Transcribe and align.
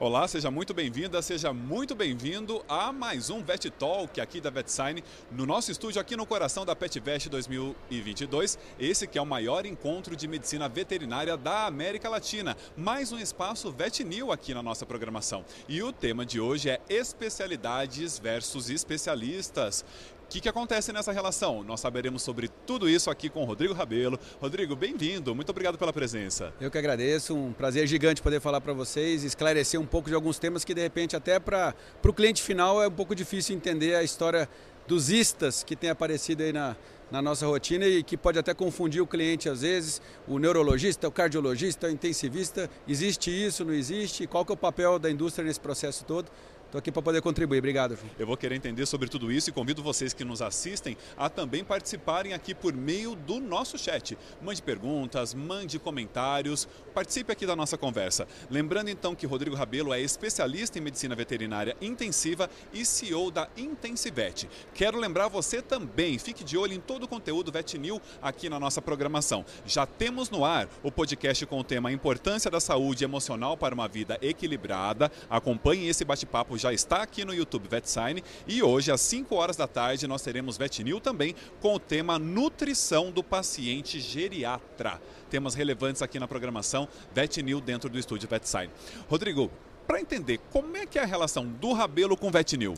Olá, 0.00 0.26
seja 0.26 0.50
muito 0.50 0.72
bem-vinda, 0.72 1.20
seja 1.20 1.52
muito 1.52 1.94
bem-vindo 1.94 2.64
a 2.66 2.90
mais 2.90 3.28
um 3.28 3.42
Vet 3.44 3.68
Talk 3.68 4.18
aqui 4.18 4.40
da 4.40 4.48
VetSign, 4.48 5.04
no 5.30 5.44
nosso 5.44 5.70
estúdio 5.70 6.00
aqui 6.00 6.16
no 6.16 6.24
coração 6.24 6.64
da 6.64 6.74
PetVest 6.74 7.28
2022. 7.28 8.58
Esse 8.78 9.06
que 9.06 9.18
é 9.18 9.20
o 9.20 9.26
maior 9.26 9.66
encontro 9.66 10.16
de 10.16 10.26
medicina 10.26 10.70
veterinária 10.70 11.36
da 11.36 11.66
América 11.66 12.08
Latina. 12.08 12.56
Mais 12.74 13.12
um 13.12 13.18
espaço 13.18 13.70
VetNew 13.70 14.32
aqui 14.32 14.54
na 14.54 14.62
nossa 14.62 14.86
programação. 14.86 15.44
E 15.68 15.82
o 15.82 15.92
tema 15.92 16.24
de 16.24 16.40
hoje 16.40 16.70
é 16.70 16.80
especialidades 16.88 18.18
versus 18.18 18.70
especialistas. 18.70 19.84
Que, 20.30 20.40
que 20.40 20.48
acontece 20.48 20.92
nessa 20.92 21.10
relação? 21.10 21.64
Nós 21.64 21.80
saberemos 21.80 22.22
sobre 22.22 22.46
tudo 22.64 22.88
isso 22.88 23.10
aqui 23.10 23.28
com 23.28 23.42
o 23.42 23.44
Rodrigo 23.44 23.74
Rabelo. 23.74 24.16
Rodrigo, 24.40 24.76
bem-vindo, 24.76 25.34
muito 25.34 25.50
obrigado 25.50 25.76
pela 25.76 25.92
presença. 25.92 26.54
Eu 26.60 26.70
que 26.70 26.78
agradeço, 26.78 27.34
um 27.34 27.52
prazer 27.52 27.84
gigante 27.88 28.22
poder 28.22 28.40
falar 28.40 28.60
para 28.60 28.72
vocês, 28.72 29.24
esclarecer 29.24 29.80
um 29.80 29.84
pouco 29.84 30.08
de 30.08 30.14
alguns 30.14 30.38
temas 30.38 30.64
que 30.64 30.72
de 30.72 30.80
repente 30.80 31.16
até 31.16 31.40
para 31.40 31.74
o 32.04 32.12
cliente 32.12 32.44
final 32.44 32.80
é 32.80 32.86
um 32.86 32.92
pouco 32.92 33.12
difícil 33.12 33.56
entender 33.56 33.96
a 33.96 34.04
história 34.04 34.48
dos 34.86 35.10
istas 35.10 35.64
que 35.64 35.74
tem 35.74 35.90
aparecido 35.90 36.44
aí 36.44 36.52
na, 36.52 36.76
na 37.10 37.20
nossa 37.20 37.44
rotina 37.44 37.84
e 37.84 38.00
que 38.00 38.16
pode 38.16 38.38
até 38.38 38.54
confundir 38.54 39.02
o 39.02 39.08
cliente 39.08 39.48
às 39.48 39.62
vezes, 39.62 40.00
o 40.28 40.38
neurologista, 40.38 41.08
o 41.08 41.10
cardiologista, 41.10 41.88
o 41.88 41.90
intensivista, 41.90 42.70
existe 42.86 43.32
isso, 43.32 43.64
não 43.64 43.74
existe? 43.74 44.28
Qual 44.28 44.44
que 44.44 44.52
é 44.52 44.54
o 44.54 44.56
papel 44.56 44.96
da 44.96 45.10
indústria 45.10 45.44
nesse 45.44 45.58
processo 45.58 46.04
todo? 46.04 46.30
Estou 46.70 46.78
aqui 46.78 46.92
para 46.92 47.02
poder 47.02 47.20
contribuir. 47.20 47.58
Obrigado. 47.58 47.98
Eu 48.16 48.24
vou 48.24 48.36
querer 48.36 48.54
entender 48.54 48.86
sobre 48.86 49.08
tudo 49.08 49.32
isso 49.32 49.50
e 49.50 49.52
convido 49.52 49.82
vocês 49.82 50.14
que 50.14 50.24
nos 50.24 50.40
assistem 50.40 50.96
a 51.18 51.28
também 51.28 51.64
participarem 51.64 52.32
aqui 52.32 52.54
por 52.54 52.72
meio 52.72 53.16
do 53.16 53.40
nosso 53.40 53.76
chat. 53.76 54.16
Mande 54.40 54.62
perguntas, 54.62 55.34
mande 55.34 55.80
comentários, 55.80 56.68
participe 56.94 57.32
aqui 57.32 57.44
da 57.44 57.56
nossa 57.56 57.76
conversa. 57.76 58.24
Lembrando 58.48 58.88
então 58.88 59.16
que 59.16 59.26
Rodrigo 59.26 59.56
Rabelo 59.56 59.92
é 59.92 60.00
especialista 60.00 60.78
em 60.78 60.80
medicina 60.80 61.16
veterinária 61.16 61.76
intensiva 61.80 62.48
e 62.72 62.86
CEO 62.86 63.32
da 63.32 63.48
Intensivet. 63.56 64.48
Quero 64.72 64.96
lembrar 64.96 65.26
você 65.26 65.60
também, 65.60 66.20
fique 66.20 66.44
de 66.44 66.56
olho 66.56 66.72
em 66.72 66.80
todo 66.80 67.02
o 67.02 67.08
conteúdo 67.08 67.50
VetNew 67.50 68.00
aqui 68.22 68.48
na 68.48 68.60
nossa 68.60 68.80
programação. 68.80 69.44
Já 69.66 69.86
temos 69.86 70.30
no 70.30 70.44
ar 70.44 70.68
o 70.84 70.92
podcast 70.92 71.44
com 71.46 71.58
o 71.58 71.64
tema 71.64 71.90
Importância 71.90 72.48
da 72.48 72.60
Saúde 72.60 73.02
Emocional 73.02 73.56
para 73.56 73.74
uma 73.74 73.88
Vida 73.88 74.16
Equilibrada. 74.22 75.10
Acompanhe 75.28 75.88
esse 75.88 76.04
bate-papo 76.04 76.59
já 76.60 76.72
está 76.72 77.02
aqui 77.02 77.24
no 77.24 77.34
YouTube 77.34 77.68
VetSign 77.68 78.22
e 78.46 78.62
hoje 78.62 78.92
às 78.92 79.00
5 79.00 79.34
horas 79.34 79.56
da 79.56 79.66
tarde 79.66 80.06
nós 80.06 80.22
teremos 80.22 80.58
VetNew 80.58 81.00
também 81.00 81.34
com 81.60 81.74
o 81.74 81.78
tema 81.78 82.18
Nutrição 82.18 83.10
do 83.10 83.24
Paciente 83.24 83.98
Geriatra. 83.98 85.00
Temas 85.30 85.54
relevantes 85.54 86.02
aqui 86.02 86.18
na 86.20 86.28
programação 86.28 86.86
VetNew 87.14 87.60
dentro 87.60 87.88
do 87.88 87.98
estúdio 87.98 88.28
VetSign. 88.28 88.70
Rodrigo, 89.08 89.50
para 89.86 90.00
entender 90.00 90.38
como 90.52 90.76
é 90.76 90.84
que 90.86 90.98
é 90.98 91.02
a 91.02 91.06
relação 91.06 91.46
do 91.46 91.72
Rabelo 91.72 92.16
com 92.16 92.30
VetNew? 92.30 92.74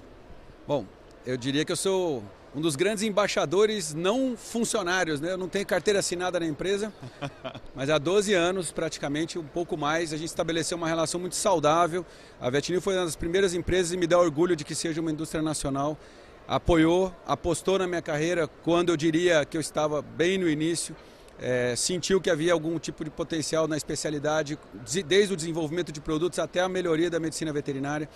Bom, 0.67 0.87
eu 1.27 1.37
diria 1.37 1.65
que 1.65 1.73
eu 1.73 1.77
sou 1.77 2.23
um 2.55 2.61
dos 2.61 2.77
grandes 2.77 3.03
embaixadores 3.03 3.95
não 3.95 4.37
funcionários, 4.37 5.21
né? 5.21 5.33
Eu 5.33 5.39
não 5.39 5.49
tenho 5.49 5.65
carteira 5.65 6.01
assinada 6.01 6.39
na 6.39 6.47
empresa, 6.47 6.93
mas 7.75 7.89
há 7.89 7.97
12 7.97 8.35
anos, 8.35 8.71
praticamente, 8.71 9.39
um 9.39 9.45
pouco 9.45 9.77
mais, 9.77 10.13
a 10.13 10.17
gente 10.17 10.29
estabeleceu 10.29 10.77
uma 10.77 10.87
relação 10.87 11.19
muito 11.19 11.35
saudável. 11.35 12.05
A 12.41 12.51
Vetnil 12.51 12.83
foi 12.83 12.95
uma 12.95 13.07
das 13.07 13.17
primeiras 13.17 13.55
empresas 13.55 13.93
e 13.93 13.97
me 13.97 14.07
dá 14.07 14.19
orgulho 14.19 14.55
de 14.55 14.65
que 14.65 14.75
seja 14.75 15.01
uma 15.01 15.11
indústria 15.11 15.43
nacional. 15.43 15.99
Apoiou, 16.47 17.15
apostou 17.27 17.79
na 17.79 17.87
minha 17.87 18.03
carreira 18.03 18.47
quando 18.47 18.91
eu 18.91 18.97
diria 18.97 19.45
que 19.47 19.57
eu 19.57 19.61
estava 19.61 20.03
bem 20.03 20.37
no 20.37 20.49
início. 20.49 20.95
É, 21.41 21.75
sentiu 21.75 22.21
que 22.21 22.31
havia 22.31 22.53
algum 22.53 22.79
tipo 22.79 23.03
de 23.03 23.11
potencial 23.11 23.67
na 23.67 23.77
especialidade, 23.77 24.59
desde 25.07 25.33
o 25.33 25.37
desenvolvimento 25.37 25.91
de 25.91 26.01
produtos 26.01 26.39
até 26.39 26.61
a 26.61 26.69
melhoria 26.69 27.09
da 27.09 27.19
medicina 27.19 27.53
veterinária. 27.53 28.09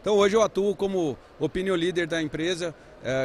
Então 0.00 0.16
hoje 0.16 0.36
eu 0.36 0.42
atuo 0.42 0.76
como 0.76 1.16
opinion 1.38 1.76
leader 1.76 2.06
da 2.06 2.20
empresa 2.20 2.74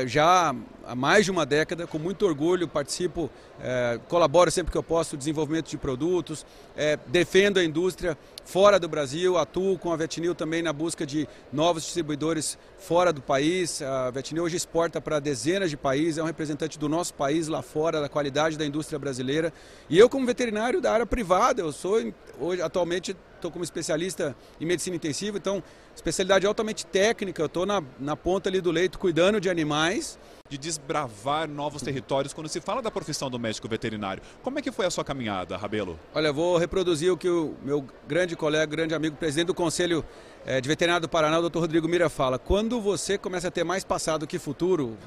já 0.06 0.54
há 0.86 0.96
mais 0.96 1.24
de 1.24 1.32
uma 1.32 1.46
década, 1.46 1.88
com 1.88 1.98
muito 1.98 2.26
orgulho, 2.26 2.68
participo, 2.68 3.30
é, 3.62 4.00
colaboro 4.08 4.52
sempre 4.52 4.72
que 4.72 4.78
eu 4.78 4.84
posso 4.84 5.16
desenvolvimento 5.16 5.70
de 5.70 5.78
produtos, 5.78 6.46
é, 6.76 6.98
defendo 7.08 7.60
a 7.60 7.64
indústria 7.64 8.18
fora 8.44 8.80
do 8.80 8.90
Brasil, 8.90 9.38
atuo 9.38 9.78
com 9.78 9.94
a 9.94 9.96
Vetnil 9.96 10.34
também 10.34 10.62
na 10.62 10.74
busca 10.74 11.06
de 11.06 11.28
novos 11.54 11.84
distribuidores 11.84 12.58
fora 12.78 13.14
do 13.14 13.22
país. 13.22 13.82
A 13.82 14.10
Vetnil 14.10 14.44
hoje 14.44 14.58
exporta 14.58 15.00
para 15.00 15.20
dezenas 15.20 15.70
de 15.70 15.78
países, 15.78 16.18
é 16.18 16.24
um 16.24 16.26
representante 16.26 16.80
do 16.80 16.90
nosso 16.90 17.14
país 17.14 17.48
lá 17.48 17.62
fora, 17.62 18.02
da 18.02 18.10
qualidade 18.10 18.58
da 18.58 18.66
indústria 18.66 18.98
brasileira. 18.98 19.54
E 19.90 19.98
eu 19.98 20.10
como 20.10 20.26
veterinário 20.26 20.82
da 20.82 20.92
área 20.92 21.06
privada, 21.06 21.62
eu 21.62 21.72
sou 21.72 22.02
hoje 22.40 22.62
atualmente 22.62 23.16
estou 23.40 23.52
como 23.52 23.64
especialista 23.64 24.36
em 24.60 24.66
medicina 24.66 24.96
intensiva, 24.96 25.38
então 25.38 25.64
especialidade 25.96 26.46
altamente 26.46 26.86
técnica, 26.86 27.42
eu 27.42 27.48
estou 27.48 27.66
na, 27.66 27.82
na 28.00 28.16
ponta 28.16 28.50
ali 28.50 28.62
do 28.62 28.72
leito 28.72 29.00
cuidando 29.00 29.42
de 29.42 29.50
animais. 29.50 30.20
De 30.50 30.58
desbravar 30.58 31.48
novos 31.48 31.82
territórios 31.82 32.34
quando 32.34 32.50
se 32.50 32.60
fala 32.60 32.82
da 32.82 32.90
profissão 32.90 33.30
do 33.30 33.38
médico 33.38 33.68
veterinário. 33.68 34.22
Como 34.42 34.58
é 34.58 34.62
que 34.62 34.72
foi 34.72 34.86
a 34.86 34.90
sua 34.90 35.04
caminhada, 35.04 35.56
Rabelo? 35.56 36.00
Olha, 36.14 36.34
vou 36.34 36.58
reproduzir 36.58 37.12
o 37.12 37.18
que 37.18 37.30
o 37.30 37.56
meu 37.64 37.86
grande 38.08 38.36
colega, 38.36 38.66
grande 38.66 38.96
amigo, 38.96 39.16
presidente 39.16 39.48
do 39.48 39.54
Conselho 39.54 40.04
eh, 40.46 40.60
de 40.60 40.68
Veterinário 40.68 41.02
do 41.02 41.10
Paraná, 41.10 41.40
o 41.40 41.50
Dr. 41.50 41.60
Rodrigo 41.60 41.88
Mira, 41.88 42.10
fala. 42.10 42.40
Quando 42.40 42.82
você 42.82 43.18
começa 43.18 43.50
a 43.50 43.52
ter 43.52 43.64
mais 43.64 43.84
passado 43.84 44.26
que 44.26 44.40
futuro, 44.40 44.98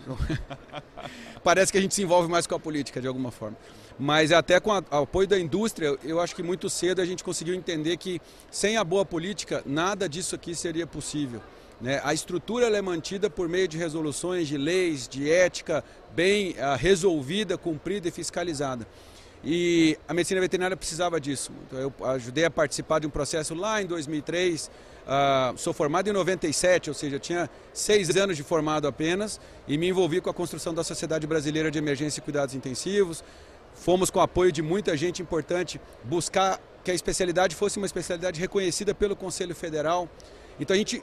parece 1.42 1.72
que 1.72 1.78
a 1.78 1.80
gente 1.80 1.94
se 1.94 2.02
envolve 2.02 2.28
mais 2.30 2.46
com 2.46 2.54
a 2.54 2.60
política 2.60 3.00
de 3.00 3.08
alguma 3.08 3.30
forma. 3.30 3.56
Mas 3.98 4.32
até 4.32 4.60
com 4.60 4.70
o 4.70 4.84
apoio 4.90 5.26
da 5.26 5.38
indústria, 5.38 5.98
eu 6.04 6.20
acho 6.20 6.34
que 6.34 6.42
muito 6.42 6.68
cedo 6.68 7.00
a 7.00 7.04
gente 7.04 7.24
conseguiu 7.24 7.54
entender 7.54 7.96
que 7.96 8.20
sem 8.50 8.76
a 8.76 8.84
boa 8.84 9.04
política, 9.04 9.62
nada 9.66 10.08
disso 10.08 10.34
aqui 10.34 10.54
seria 10.54 10.86
possível. 10.86 11.40
Né? 11.82 12.00
A 12.04 12.14
estrutura 12.14 12.66
é 12.66 12.80
mantida 12.80 13.28
por 13.28 13.48
meio 13.48 13.66
de 13.66 13.76
resoluções, 13.76 14.46
de 14.46 14.56
leis, 14.56 15.08
de 15.08 15.28
ética 15.28 15.82
bem 16.14 16.52
uh, 16.52 16.76
resolvida, 16.78 17.58
cumprida 17.58 18.06
e 18.06 18.10
fiscalizada. 18.12 18.86
E 19.44 19.98
a 20.06 20.14
medicina 20.14 20.40
veterinária 20.40 20.76
precisava 20.76 21.20
disso. 21.20 21.50
Então, 21.66 21.80
eu 21.80 21.92
ajudei 22.10 22.44
a 22.44 22.50
participar 22.50 23.00
de 23.00 23.08
um 23.08 23.10
processo 23.10 23.52
lá 23.56 23.82
em 23.82 23.86
2003. 23.86 24.66
Uh, 24.66 24.70
ah, 25.04 25.54
sou 25.56 25.72
formado 25.72 26.08
em 26.08 26.12
97, 26.12 26.88
ou 26.88 26.94
seja, 26.94 27.18
tinha 27.18 27.50
seis 27.72 28.16
anos 28.16 28.36
de 28.36 28.44
formado 28.44 28.86
apenas 28.86 29.40
e 29.66 29.76
me 29.76 29.88
envolvi 29.88 30.20
com 30.20 30.30
a 30.30 30.34
construção 30.34 30.72
da 30.72 30.84
Sociedade 30.84 31.26
Brasileira 31.26 31.72
de 31.72 31.78
Emergência 31.78 32.20
e 32.20 32.22
Cuidados 32.22 32.54
Intensivos. 32.54 33.24
Fomos 33.74 34.10
com 34.10 34.20
apoio 34.20 34.52
de 34.52 34.62
muita 34.62 34.96
gente 34.96 35.20
importante 35.20 35.80
buscar 36.04 36.60
que 36.84 36.92
a 36.92 36.94
especialidade 36.94 37.56
fosse 37.56 37.78
uma 37.78 37.86
especialidade 37.86 38.38
reconhecida 38.38 38.94
pelo 38.94 39.16
Conselho 39.16 39.56
Federal. 39.56 40.08
Então 40.60 40.74
a 40.74 40.78
gente 40.78 41.02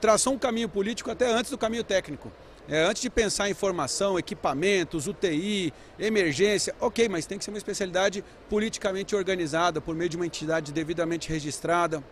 traçou 0.00 0.32
um 0.32 0.38
caminho 0.38 0.68
político 0.68 1.10
até 1.10 1.30
antes 1.30 1.50
do 1.50 1.58
caminho 1.58 1.84
técnico. 1.84 2.32
É, 2.68 2.84
antes 2.84 3.02
de 3.02 3.10
pensar 3.10 3.50
em 3.50 3.54
formação, 3.54 4.18
equipamentos, 4.18 5.08
UTI, 5.08 5.72
emergência, 5.98 6.74
ok, 6.80 7.08
mas 7.08 7.26
tem 7.26 7.36
que 7.36 7.44
ser 7.44 7.50
uma 7.50 7.58
especialidade 7.58 8.24
politicamente 8.48 9.16
organizada 9.16 9.80
por 9.80 9.94
meio 9.94 10.08
de 10.08 10.16
uma 10.16 10.26
entidade 10.26 10.72
devidamente 10.72 11.28
registrada, 11.28 12.02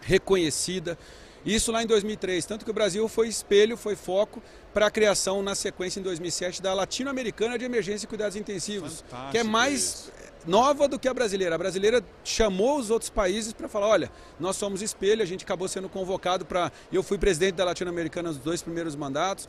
reconhecida. 0.00 0.98
Isso 1.44 1.70
lá 1.70 1.82
em 1.82 1.86
2003, 1.86 2.44
tanto 2.46 2.64
que 2.64 2.70
o 2.70 2.74
Brasil 2.74 3.06
foi 3.08 3.28
espelho, 3.28 3.76
foi 3.76 3.94
foco 3.94 4.42
para 4.74 4.86
a 4.86 4.90
criação 4.90 5.42
na 5.42 5.54
sequência 5.54 6.00
em 6.00 6.02
2007 6.02 6.62
da 6.62 6.72
Latino-Americana 6.74 7.58
de 7.58 7.64
Emergência 7.64 8.06
e 8.06 8.08
Cuidados 8.08 8.36
Intensivos, 8.36 9.02
Fantástico 9.02 9.30
que 9.32 9.38
é 9.38 9.44
mais. 9.44 10.10
Nova 10.46 10.88
do 10.88 10.98
que 10.98 11.08
a 11.08 11.14
brasileira. 11.14 11.54
A 11.54 11.58
brasileira 11.58 12.04
chamou 12.24 12.78
os 12.78 12.90
outros 12.90 13.10
países 13.10 13.52
para 13.52 13.68
falar, 13.68 13.88
olha, 13.88 14.10
nós 14.38 14.56
somos 14.56 14.82
espelho, 14.82 15.22
a 15.22 15.26
gente 15.26 15.44
acabou 15.44 15.68
sendo 15.68 15.88
convocado 15.88 16.44
para... 16.44 16.72
Eu 16.92 17.02
fui 17.02 17.18
presidente 17.18 17.54
da 17.54 17.64
Latino-Americana 17.64 18.28
nos 18.28 18.38
dois 18.38 18.62
primeiros 18.62 18.96
mandatos, 18.96 19.48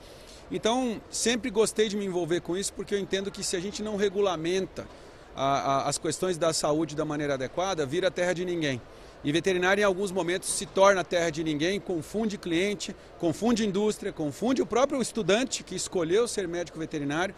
então 0.52 1.02
sempre 1.10 1.50
gostei 1.50 1.90
de 1.90 1.98
me 1.98 2.06
envolver 2.06 2.42
com 2.42 2.56
isso, 2.56 2.74
porque 2.74 2.94
eu 2.94 3.00
entendo 3.00 3.32
que 3.32 3.44
se 3.44 3.56
a 3.56 3.60
gente 3.60 3.82
não 3.82 3.96
regulamenta 3.96 4.88
a, 5.36 5.46
a, 5.46 5.90
as 5.90 5.98
questões 5.98 6.38
da 6.38 6.54
saúde 6.54 6.96
da 6.96 7.06
maneira 7.06 7.34
adequada, 7.34 7.86
vira 7.86 8.12
terra 8.12 8.34
de 8.34 8.46
ninguém. 8.46 8.82
E 9.24 9.32
veterinário, 9.32 9.82
em 9.82 9.86
alguns 9.86 10.12
momentos, 10.12 10.50
se 10.50 10.66
torna 10.66 11.02
terra 11.02 11.30
de 11.30 11.46
ninguém, 11.46 11.80
confunde 11.80 12.38
cliente, 12.38 12.94
confunde 13.20 13.66
indústria, 13.66 14.12
confunde 14.12 14.62
o 14.62 14.66
próprio 14.66 15.02
estudante 15.02 15.64
que 15.64 15.76
escolheu 15.76 16.28
ser 16.28 16.46
médico 16.46 16.78
veterinário, 16.78 17.34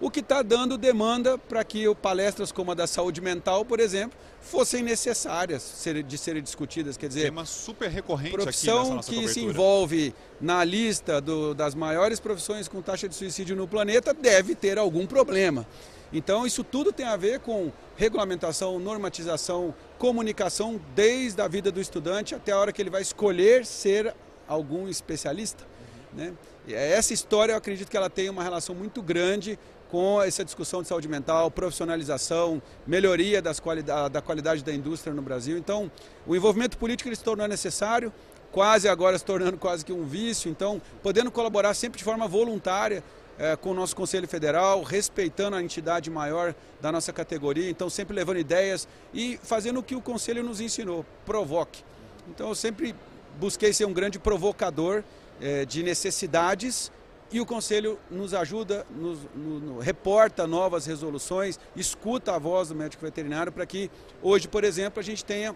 o 0.00 0.10
que 0.10 0.20
está 0.20 0.42
dando 0.42 0.78
demanda 0.78 1.36
para 1.36 1.64
que 1.64 1.92
palestras 1.96 2.52
como 2.52 2.70
a 2.70 2.74
da 2.74 2.86
saúde 2.86 3.20
mental, 3.20 3.64
por 3.64 3.80
exemplo, 3.80 4.16
fossem 4.40 4.82
necessárias 4.82 5.84
de 6.06 6.18
serem 6.18 6.42
discutidas. 6.42 6.96
Quer 6.96 7.08
dizer, 7.08 7.22
tema 7.22 7.44
super 7.44 7.90
recorrente 7.90 8.36
profissão 8.36 8.98
aqui 8.98 9.10
que 9.10 9.14
cobertura. 9.14 9.32
se 9.32 9.40
envolve 9.40 10.14
na 10.40 10.62
lista 10.64 11.20
do, 11.20 11.54
das 11.54 11.74
maiores 11.74 12.20
profissões 12.20 12.68
com 12.68 12.80
taxa 12.80 13.08
de 13.08 13.14
suicídio 13.14 13.56
no 13.56 13.66
planeta 13.66 14.14
deve 14.14 14.54
ter 14.54 14.78
algum 14.78 15.06
problema. 15.06 15.66
Então, 16.12 16.46
isso 16.46 16.64
tudo 16.64 16.90
tem 16.90 17.04
a 17.04 17.16
ver 17.16 17.40
com 17.40 17.70
regulamentação, 17.96 18.78
normatização, 18.78 19.74
comunicação, 19.98 20.80
desde 20.94 21.40
a 21.42 21.48
vida 21.48 21.70
do 21.70 21.80
estudante 21.80 22.34
até 22.34 22.52
a 22.52 22.58
hora 22.58 22.72
que 22.72 22.80
ele 22.80 22.88
vai 22.88 23.02
escolher 23.02 23.66
ser 23.66 24.14
algum 24.46 24.88
especialista. 24.88 25.66
Né? 26.14 26.32
E 26.66 26.72
essa 26.74 27.12
história, 27.12 27.52
eu 27.52 27.56
acredito 27.56 27.90
que 27.90 27.96
ela 27.96 28.08
tem 28.08 28.30
uma 28.30 28.42
relação 28.42 28.74
muito 28.74 29.02
grande 29.02 29.58
com 29.90 30.22
essa 30.22 30.44
discussão 30.44 30.82
de 30.82 30.88
saúde 30.88 31.08
mental, 31.08 31.50
profissionalização, 31.50 32.60
melhoria 32.86 33.42
qualidade, 33.62 34.12
da 34.12 34.20
qualidade 34.20 34.62
da 34.62 34.72
indústria 34.72 35.14
no 35.14 35.22
Brasil. 35.22 35.56
Então, 35.56 35.90
o 36.26 36.36
envolvimento 36.36 36.76
político 36.76 37.08
ele 37.08 37.16
se 37.16 37.24
tornou 37.24 37.48
necessário, 37.48 38.12
quase 38.52 38.88
agora 38.88 39.18
se 39.18 39.24
tornando 39.24 39.56
quase 39.58 39.84
que 39.84 39.92
um 39.92 40.04
vício. 40.04 40.50
Então, 40.50 40.80
podendo 41.02 41.30
colaborar 41.30 41.74
sempre 41.74 41.98
de 41.98 42.04
forma 42.04 42.28
voluntária 42.28 43.02
é, 43.38 43.56
com 43.56 43.70
o 43.70 43.74
nosso 43.74 43.96
Conselho 43.96 44.28
Federal, 44.28 44.82
respeitando 44.82 45.56
a 45.56 45.62
entidade 45.62 46.10
maior 46.10 46.54
da 46.80 46.92
nossa 46.92 47.12
categoria, 47.12 47.70
então 47.70 47.88
sempre 47.88 48.14
levando 48.14 48.38
ideias 48.38 48.86
e 49.14 49.38
fazendo 49.42 49.80
o 49.80 49.82
que 49.82 49.94
o 49.94 50.00
Conselho 50.00 50.42
nos 50.42 50.60
ensinou, 50.60 51.04
provoque. 51.24 51.82
Então, 52.28 52.48
eu 52.48 52.54
sempre 52.54 52.94
busquei 53.38 53.72
ser 53.72 53.86
um 53.86 53.92
grande 53.92 54.18
provocador 54.18 55.02
é, 55.40 55.64
de 55.64 55.82
necessidades 55.82 56.90
e 57.30 57.40
o 57.40 57.46
Conselho 57.46 57.98
nos 58.10 58.32
ajuda, 58.32 58.86
nos, 58.90 59.18
no, 59.34 59.60
no, 59.60 59.78
reporta 59.78 60.46
novas 60.46 60.86
resoluções, 60.86 61.58
escuta 61.76 62.34
a 62.34 62.38
voz 62.38 62.68
do 62.68 62.74
médico 62.74 63.04
veterinário 63.04 63.52
para 63.52 63.66
que 63.66 63.90
hoje, 64.22 64.48
por 64.48 64.64
exemplo, 64.64 64.98
a 64.98 65.02
gente 65.02 65.24
tenha 65.24 65.54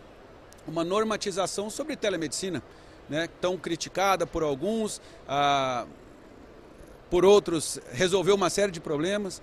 uma 0.66 0.84
normatização 0.84 1.70
sobre 1.70 1.96
telemedicina, 1.96 2.62
né, 3.08 3.28
tão 3.40 3.56
criticada 3.56 4.26
por 4.26 4.42
alguns, 4.42 5.00
ah, 5.26 5.86
por 7.10 7.24
outros 7.24 7.80
resolveu 7.90 8.34
uma 8.34 8.50
série 8.50 8.70
de 8.70 8.80
problemas. 8.80 9.42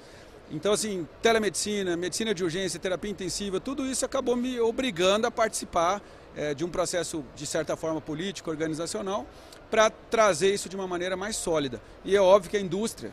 Então, 0.52 0.74
assim, 0.74 1.08
telemedicina, 1.22 1.96
medicina 1.96 2.34
de 2.34 2.44
urgência, 2.44 2.80
terapia 2.80 3.12
intensiva, 3.12 3.60
tudo 3.60 3.86
isso 3.86 4.04
acabou 4.04 4.36
me 4.36 4.60
obrigando 4.60 5.28
a 5.28 5.32
participar 5.32 6.02
é, 6.36 6.56
de 6.56 6.66
um 6.66 6.70
processo, 6.70 7.24
de 7.36 7.46
certa 7.46 7.76
forma, 7.76 8.02
político, 8.02 8.50
organizacional, 8.50 9.28
para 9.70 9.90
trazer 9.90 10.52
isso 10.52 10.68
de 10.68 10.76
uma 10.76 10.88
maneira 10.88 11.16
mais 11.16 11.36
sólida. 11.36 11.80
E 12.04 12.16
é 12.16 12.22
óbvio 12.22 12.50
que 12.50 12.58
a 12.58 12.60
indústria 12.60 13.12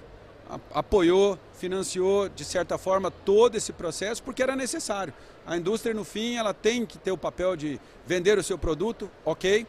apoiou, 0.73 1.39
financiou, 1.59 2.29
de 2.29 2.45
certa 2.45 2.79
forma, 2.79 3.11
todo 3.11 3.57
esse 3.57 3.73
processo, 3.73 4.23
porque 4.23 4.43
era 4.43 4.57
necessário. 4.57 5.13
A 5.47 5.57
indústria, 5.57 5.95
no 5.95 6.05
fim, 6.05 6.37
ela 6.37 6.55
tem 6.55 6.87
que 6.87 6.97
ter 6.97 7.11
o 7.11 7.19
papel 7.19 7.57
de 7.57 7.81
vender 8.07 8.39
o 8.39 8.43
seu 8.43 8.57
produto, 8.57 9.11
ok, 9.25 9.67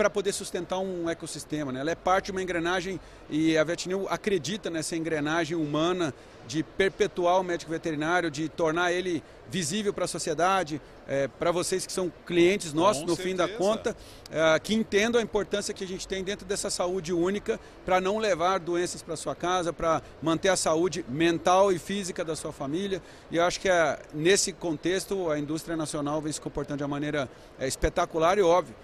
para 0.00 0.08
poder 0.08 0.32
sustentar 0.32 0.78
um 0.78 1.10
ecossistema. 1.10 1.70
Né? 1.70 1.80
Ela 1.80 1.90
é 1.90 1.94
parte 1.94 2.26
de 2.26 2.30
uma 2.30 2.42
engrenagem 2.42 2.98
e 3.28 3.58
a 3.58 3.62
Vetnil 3.62 4.06
acredita 4.08 4.70
nessa 4.70 4.96
engrenagem 4.96 5.54
humana 5.54 6.14
de 6.46 6.62
perpetuar 6.62 7.38
o 7.38 7.42
médico 7.42 7.70
veterinário, 7.70 8.30
de 8.30 8.48
tornar 8.48 8.92
ele 8.92 9.22
visível 9.50 9.92
para 9.92 10.06
a 10.06 10.08
sociedade, 10.08 10.80
é, 11.06 11.28
para 11.28 11.52
vocês 11.52 11.84
que 11.84 11.92
são 11.92 12.10
clientes 12.24 12.72
nossos, 12.72 13.02
Com 13.02 13.08
no 13.08 13.14
certeza. 13.14 13.28
fim 13.28 13.52
da 13.52 13.58
conta, 13.58 13.94
é, 14.30 14.58
que 14.58 14.74
entendam 14.74 15.20
a 15.20 15.22
importância 15.22 15.74
que 15.74 15.84
a 15.84 15.86
gente 15.86 16.08
tem 16.08 16.24
dentro 16.24 16.46
dessa 16.46 16.70
saúde 16.70 17.12
única 17.12 17.60
para 17.84 18.00
não 18.00 18.16
levar 18.16 18.58
doenças 18.58 19.02
para 19.02 19.16
sua 19.16 19.34
casa, 19.34 19.70
para 19.70 20.00
manter 20.22 20.48
a 20.48 20.56
saúde 20.56 21.04
mental 21.10 21.70
e 21.70 21.78
física 21.78 22.24
da 22.24 22.34
sua 22.34 22.52
família. 22.52 23.02
E 23.30 23.36
eu 23.36 23.44
acho 23.44 23.60
que 23.60 23.68
é, 23.68 23.98
nesse 24.14 24.50
contexto 24.50 25.30
a 25.30 25.38
indústria 25.38 25.76
nacional 25.76 26.22
vem 26.22 26.32
se 26.32 26.40
comportando 26.40 26.78
de 26.78 26.84
uma 26.84 26.88
maneira 26.88 27.28
é, 27.58 27.68
espetacular 27.68 28.38
e 28.38 28.42
óbvio 28.42 28.74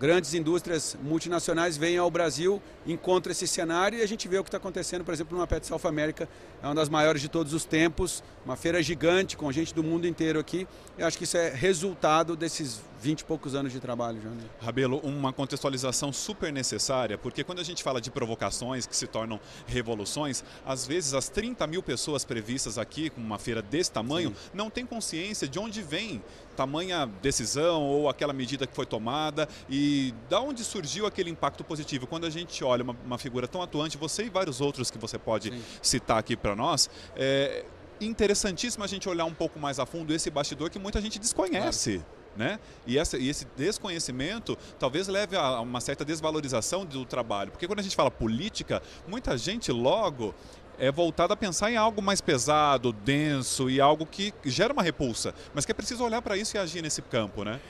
grandes 0.00 0.34
indústrias 0.34 0.96
multinacionais 1.02 1.76
vêm 1.76 1.96
ao 1.96 2.10
Brasil, 2.10 2.60
encontram 2.86 3.30
esse 3.30 3.46
cenário 3.46 3.98
e 3.98 4.02
a 4.02 4.06
gente 4.06 4.26
vê 4.26 4.38
o 4.38 4.42
que 4.42 4.48
está 4.48 4.58
acontecendo, 4.58 5.04
por 5.04 5.14
exemplo, 5.14 5.36
numa 5.36 5.46
Pet 5.46 5.66
South 5.66 5.86
America, 5.86 6.28
é 6.62 6.66
uma 6.66 6.74
das 6.74 6.88
maiores 6.88 7.22
de 7.22 7.28
todos 7.28 7.52
os 7.52 7.64
tempos, 7.64 8.22
uma 8.44 8.56
feira 8.56 8.82
gigante 8.82 9.36
com 9.36 9.50
gente 9.52 9.74
do 9.74 9.82
mundo 9.82 10.06
inteiro 10.06 10.38
aqui. 10.38 10.66
Eu 10.98 11.06
acho 11.06 11.16
que 11.16 11.24
isso 11.24 11.36
é 11.36 11.50
resultado 11.50 12.36
desses 12.36 12.80
20 13.00 13.20
e 13.20 13.24
poucos 13.24 13.54
anos 13.54 13.72
de 13.72 13.80
trabalho. 13.80 14.20
Né? 14.20 14.44
Rabelo, 14.60 14.98
uma 14.98 15.32
contextualização 15.32 16.12
super 16.12 16.52
necessária, 16.52 17.18
porque 17.18 17.42
quando 17.42 17.58
a 17.58 17.64
gente 17.64 17.82
fala 17.82 18.00
de 18.00 18.10
provocações 18.10 18.86
que 18.86 18.96
se 18.96 19.08
tornam 19.08 19.40
revoluções, 19.66 20.44
às 20.64 20.86
vezes 20.86 21.12
as 21.12 21.28
30 21.28 21.66
mil 21.66 21.82
pessoas 21.82 22.24
previstas 22.24 22.78
aqui, 22.78 23.10
com 23.10 23.20
uma 23.20 23.38
feira 23.38 23.60
desse 23.60 23.90
tamanho, 23.90 24.30
Sim. 24.30 24.50
não 24.54 24.70
têm 24.70 24.86
consciência 24.86 25.48
de 25.48 25.58
onde 25.58 25.82
vem 25.82 26.22
tamanha 26.56 27.06
decisão 27.20 27.82
ou 27.82 28.08
aquela 28.08 28.32
medida 28.32 28.66
que 28.66 28.74
foi 28.74 28.86
tomada 28.86 29.48
e 29.68 30.14
da 30.28 30.40
onde 30.40 30.64
surgiu 30.64 31.06
aquele 31.06 31.30
impacto 31.30 31.64
positivo. 31.64 32.06
Quando 32.06 32.26
a 32.26 32.30
gente 32.30 32.62
olha 32.62 32.84
uma, 32.84 32.96
uma 33.04 33.18
figura 33.18 33.48
tão 33.48 33.62
atuante, 33.62 33.96
você 33.96 34.24
e 34.24 34.30
vários 34.30 34.60
outros 34.60 34.90
que 34.90 34.98
você 34.98 35.18
pode 35.18 35.50
Sim. 35.50 35.62
citar 35.80 36.18
aqui 36.18 36.36
para 36.36 36.54
nós, 36.54 36.88
é 37.16 37.64
interessantíssimo 38.00 38.84
a 38.84 38.86
gente 38.86 39.08
olhar 39.08 39.24
um 39.24 39.34
pouco 39.34 39.58
mais 39.58 39.78
a 39.78 39.86
fundo 39.86 40.12
esse 40.12 40.30
bastidor 40.30 40.70
que 40.70 40.78
muita 40.78 41.00
gente 41.00 41.18
desconhece. 41.18 41.98
Claro. 41.98 42.22
Né? 42.34 42.58
E, 42.86 42.98
essa, 42.98 43.18
e 43.18 43.28
esse 43.28 43.46
desconhecimento 43.56 44.56
talvez 44.78 45.06
leve 45.06 45.36
a 45.36 45.60
uma 45.60 45.82
certa 45.82 46.02
desvalorização 46.02 46.86
do 46.86 47.04
trabalho. 47.04 47.50
Porque 47.50 47.66
quando 47.66 47.80
a 47.80 47.82
gente 47.82 47.94
fala 47.94 48.10
política, 48.10 48.82
muita 49.06 49.36
gente 49.36 49.70
logo 49.70 50.34
é 50.82 50.90
voltada 50.90 51.32
a 51.32 51.36
pensar 51.36 51.70
em 51.70 51.76
algo 51.76 52.02
mais 52.02 52.20
pesado, 52.20 52.92
denso 52.92 53.70
e 53.70 53.80
algo 53.80 54.04
que 54.04 54.34
gera 54.44 54.72
uma 54.72 54.82
repulsa. 54.82 55.32
Mas 55.54 55.64
que 55.64 55.70
é 55.70 55.74
preciso 55.74 56.02
olhar 56.02 56.20
para 56.20 56.36
isso 56.36 56.56
e 56.56 56.58
agir 56.58 56.82
nesse 56.82 57.00
campo, 57.00 57.44
né? 57.44 57.60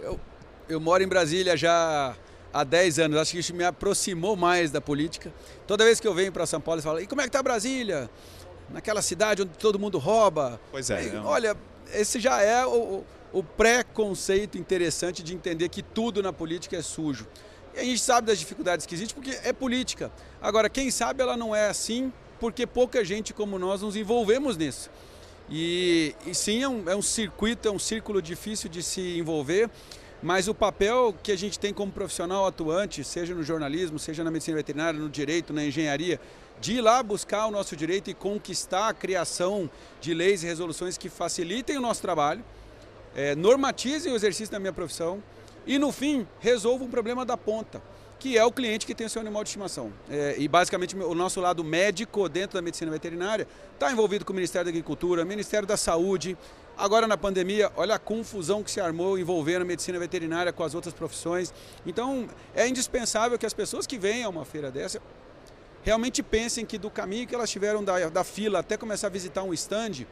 Eu, 0.00 0.20
eu 0.68 0.80
moro 0.80 1.02
em 1.02 1.08
Brasília 1.08 1.56
já 1.56 2.14
há 2.54 2.62
10 2.62 3.00
anos, 3.00 3.18
acho 3.18 3.32
que 3.32 3.40
isso 3.40 3.52
me 3.52 3.64
aproximou 3.64 4.36
mais 4.36 4.70
da 4.70 4.80
política. 4.80 5.32
Toda 5.66 5.84
vez 5.84 5.98
que 5.98 6.06
eu 6.06 6.14
venho 6.14 6.30
para 6.30 6.46
São 6.46 6.60
Paulo, 6.60 6.78
eu 6.78 6.84
falo, 6.84 7.00
e 7.00 7.06
como 7.08 7.20
é 7.20 7.24
que 7.24 7.30
está 7.30 7.42
Brasília? 7.42 8.08
Naquela 8.70 9.02
cidade 9.02 9.42
onde 9.42 9.58
todo 9.58 9.76
mundo 9.76 9.98
rouba. 9.98 10.60
Pois 10.70 10.88
é. 10.88 10.98
Aí, 10.98 11.08
é 11.08 11.18
olha, 11.18 11.56
esse 11.92 12.20
já 12.20 12.40
é 12.40 12.64
o 12.64 13.02
o 13.32 13.42
pré-conceito 13.42 14.58
interessante 14.58 15.22
de 15.22 15.34
entender 15.34 15.68
que 15.70 15.82
tudo 15.82 16.22
na 16.22 16.32
política 16.32 16.76
é 16.76 16.82
sujo. 16.82 17.26
E 17.74 17.80
a 17.80 17.84
gente 17.84 18.00
sabe 18.00 18.26
das 18.26 18.38
dificuldades 18.38 18.84
que 18.84 18.94
existem 18.94 19.14
porque 19.14 19.38
é 19.42 19.52
política. 19.52 20.12
Agora, 20.40 20.68
quem 20.68 20.90
sabe 20.90 21.22
ela 21.22 21.36
não 21.36 21.56
é 21.56 21.68
assim 21.68 22.12
porque 22.42 22.66
pouca 22.66 23.04
gente 23.04 23.32
como 23.32 23.56
nós 23.56 23.82
nos 23.82 23.94
envolvemos 23.94 24.56
nisso. 24.56 24.90
E, 25.48 26.12
e 26.26 26.34
sim, 26.34 26.60
é 26.60 26.68
um, 26.68 26.90
é 26.90 26.96
um 26.96 27.00
circuito, 27.00 27.68
é 27.68 27.70
um 27.70 27.78
círculo 27.78 28.20
difícil 28.20 28.68
de 28.68 28.82
se 28.82 29.16
envolver, 29.16 29.70
mas 30.20 30.48
o 30.48 30.54
papel 30.54 31.14
que 31.22 31.30
a 31.30 31.38
gente 31.38 31.56
tem 31.56 31.72
como 31.72 31.92
profissional 31.92 32.44
atuante, 32.44 33.04
seja 33.04 33.32
no 33.32 33.44
jornalismo, 33.44 33.96
seja 33.96 34.24
na 34.24 34.30
medicina 34.32 34.56
veterinária, 34.56 34.98
no 34.98 35.08
direito, 35.08 35.52
na 35.52 35.64
engenharia, 35.64 36.20
de 36.60 36.78
ir 36.78 36.80
lá 36.80 37.00
buscar 37.00 37.46
o 37.46 37.52
nosso 37.52 37.76
direito 37.76 38.10
e 38.10 38.14
conquistar 38.14 38.88
a 38.88 38.92
criação 38.92 39.70
de 40.00 40.12
leis 40.12 40.42
e 40.42 40.46
resoluções 40.46 40.98
que 40.98 41.08
facilitem 41.08 41.78
o 41.78 41.80
nosso 41.80 42.02
trabalho, 42.02 42.44
é, 43.14 43.36
normatizem 43.36 44.12
o 44.12 44.16
exercício 44.16 44.50
da 44.50 44.58
minha 44.58 44.72
profissão 44.72 45.22
e, 45.64 45.78
no 45.78 45.92
fim, 45.92 46.26
resolvam 46.40 46.88
o 46.88 46.90
problema 46.90 47.24
da 47.24 47.36
ponta, 47.36 47.80
que 48.22 48.38
é 48.38 48.44
o 48.44 48.52
cliente 48.52 48.86
que 48.86 48.94
tem 48.94 49.04
o 49.04 49.10
seu 49.10 49.20
animal 49.20 49.42
de 49.42 49.48
estimação. 49.48 49.92
É, 50.08 50.36
e, 50.38 50.46
basicamente, 50.46 50.94
o 50.94 51.12
nosso 51.12 51.40
lado 51.40 51.64
médico 51.64 52.28
dentro 52.28 52.54
da 52.54 52.62
medicina 52.62 52.88
veterinária 52.88 53.48
está 53.74 53.90
envolvido 53.90 54.24
com 54.24 54.32
o 54.32 54.36
Ministério 54.36 54.64
da 54.64 54.70
Agricultura, 54.70 55.24
Ministério 55.24 55.66
da 55.66 55.76
Saúde. 55.76 56.38
Agora, 56.78 57.08
na 57.08 57.16
pandemia, 57.16 57.72
olha 57.74 57.96
a 57.96 57.98
confusão 57.98 58.62
que 58.62 58.70
se 58.70 58.80
armou 58.80 59.18
envolvendo 59.18 59.62
a 59.62 59.64
medicina 59.64 59.98
veterinária 59.98 60.52
com 60.52 60.62
as 60.62 60.72
outras 60.72 60.94
profissões. 60.94 61.52
Então, 61.84 62.28
é 62.54 62.68
indispensável 62.68 63.36
que 63.36 63.44
as 63.44 63.52
pessoas 63.52 63.88
que 63.88 63.98
venham 63.98 64.28
a 64.28 64.30
uma 64.30 64.44
feira 64.44 64.70
dessa 64.70 65.02
realmente 65.82 66.22
pensem 66.22 66.64
que 66.64 66.78
do 66.78 66.88
caminho 66.88 67.26
que 67.26 67.34
elas 67.34 67.50
tiveram 67.50 67.82
da, 67.82 68.08
da 68.08 68.22
fila 68.22 68.60
até 68.60 68.76
começar 68.76 69.08
a 69.08 69.10
visitar 69.10 69.42
um 69.42 69.52
stand, 69.52 70.06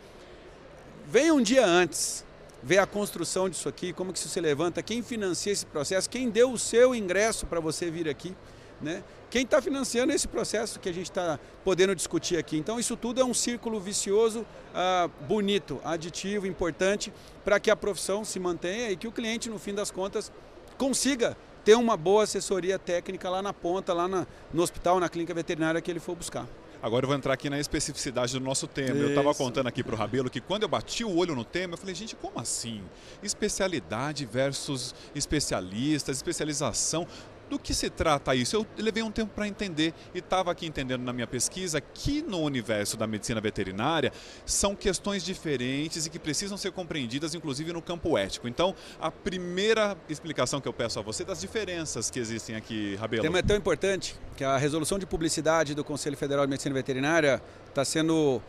venham 1.07 1.37
um 1.37 1.43
dia 1.43 1.65
antes 1.65 2.25
ver 2.63 2.79
a 2.79 2.87
construção 2.87 3.49
disso 3.49 3.69
aqui, 3.69 3.93
como 3.93 4.13
que 4.13 4.19
isso 4.19 4.29
se 4.29 4.41
levanta, 4.41 4.83
quem 4.83 5.03
financia 5.03 5.53
esse 5.53 5.67
processo, 5.67 6.09
quem 6.09 6.29
deu 6.29 6.53
o 6.53 6.59
seu 6.59 6.95
ingresso 6.95 7.47
para 7.47 7.61
você 7.61 7.91
vir 7.91 8.09
aqui, 8.09 8.35
né? 8.81 9.03
Quem 9.31 9.45
está 9.45 9.63
financiando 9.63 10.13
esse 10.13 10.27
processo 10.27 10.81
que 10.81 10.89
a 10.89 10.93
gente 10.93 11.09
está 11.09 11.39
podendo 11.65 11.95
discutir 11.95 12.37
aqui. 12.37 12.57
Então 12.57 12.81
isso 12.81 12.97
tudo 12.97 13.21
é 13.21 13.25
um 13.25 13.33
círculo 13.33 13.79
vicioso, 13.79 14.45
ah, 14.75 15.09
bonito, 15.29 15.81
aditivo, 15.85 16.47
importante 16.47 17.13
para 17.45 17.61
que 17.61 17.71
a 17.71 17.77
profissão 17.77 18.25
se 18.25 18.41
mantenha 18.41 18.91
e 18.91 18.97
que 18.97 19.07
o 19.07 19.13
cliente, 19.13 19.49
no 19.49 19.59
fim 19.59 19.73
das 19.73 19.91
contas, 19.91 20.33
consiga 20.77 21.37
ter 21.65 21.75
uma 21.75 21.97
boa 21.97 22.25
assessoria 22.25 22.79
técnica 22.79 23.31
lá 23.31 23.41
na 23.41 23.53
ponta, 23.53 23.93
lá 23.93 24.09
na, 24.09 24.27
no 24.53 24.63
hospital, 24.63 24.99
na 24.99 25.09
clínica 25.09 25.33
veterinária 25.33 25.81
que 25.81 25.91
ele 25.91 26.01
for 26.01 26.17
buscar. 26.17 26.47
Agora 26.83 27.05
eu 27.05 27.09
vou 27.09 27.17
entrar 27.17 27.35
aqui 27.35 27.51
na 27.51 27.59
especificidade 27.59 28.33
do 28.33 28.41
nosso 28.41 28.67
tema. 28.67 28.97
Isso. 28.97 29.03
Eu 29.03 29.09
estava 29.11 29.35
contando 29.35 29.67
aqui 29.67 29.83
para 29.83 29.95
o 29.95 29.99
Rabelo 29.99 30.31
que 30.31 30.41
quando 30.41 30.63
eu 30.63 30.69
bati 30.69 31.05
o 31.05 31.15
olho 31.15 31.35
no 31.35 31.45
tema, 31.45 31.75
eu 31.75 31.79
falei, 31.79 31.95
gente, 31.95 32.17
como 32.17 32.39
assim? 32.39 32.83
Especialidade 33.23 34.25
versus 34.25 34.95
especialistas, 35.15 36.17
especialização 36.17 37.07
do 37.51 37.59
que 37.59 37.75
se 37.75 37.91
trata 37.91 38.35
isso? 38.35 38.57
Eu 38.57 38.67
levei 38.79 39.03
um 39.03 39.11
tempo 39.11 39.33
para 39.35 39.47
entender 39.47 39.93
e 40.15 40.19
estava 40.19 40.53
aqui 40.53 40.67
entendendo 40.67 41.03
na 41.03 41.13
minha 41.13 41.27
pesquisa 41.27 41.81
que 41.81 42.23
no 42.23 42.41
universo 42.41 42.97
da 42.97 43.07
medicina 43.07 43.41
veterinária 43.41 44.13
são 44.47 44.77
questões 44.77 45.25
diferentes 45.25 46.07
e 46.07 46.11
que 46.11 46.19
precisam 46.19 46.57
ser 46.57 46.71
compreendidas, 46.71 47.35
inclusive 47.35 47.73
no 47.73 47.83
campo 47.83 48.17
ético. 48.17 48.47
Então, 48.47 48.75
a 49.01 49.11
primeira 49.11 49.97
explicação 50.09 50.61
que 50.61 50.69
eu 50.69 50.73
peço 50.73 51.01
a 51.01 51.03
você 51.03 51.25
das 51.25 51.41
diferenças 51.41 52.09
que 52.09 52.21
existem 52.21 52.55
aqui, 52.55 52.95
Rabelo. 52.95 53.23
O 53.23 53.27
tema 53.27 53.41
é 53.41 53.43
tão 53.43 53.57
importante 53.57 54.17
que 54.37 54.45
a 54.45 54.57
resolução 54.57 54.99
de 54.99 55.05
publicidade 55.05 55.75
do 55.75 55.83
Conselho 55.83 56.17
Federal 56.17 56.47
de 56.47 56.51
Medicina 56.51 56.75
Veterinária 56.75 57.43
está 57.69 57.85
sendo 57.85 58.41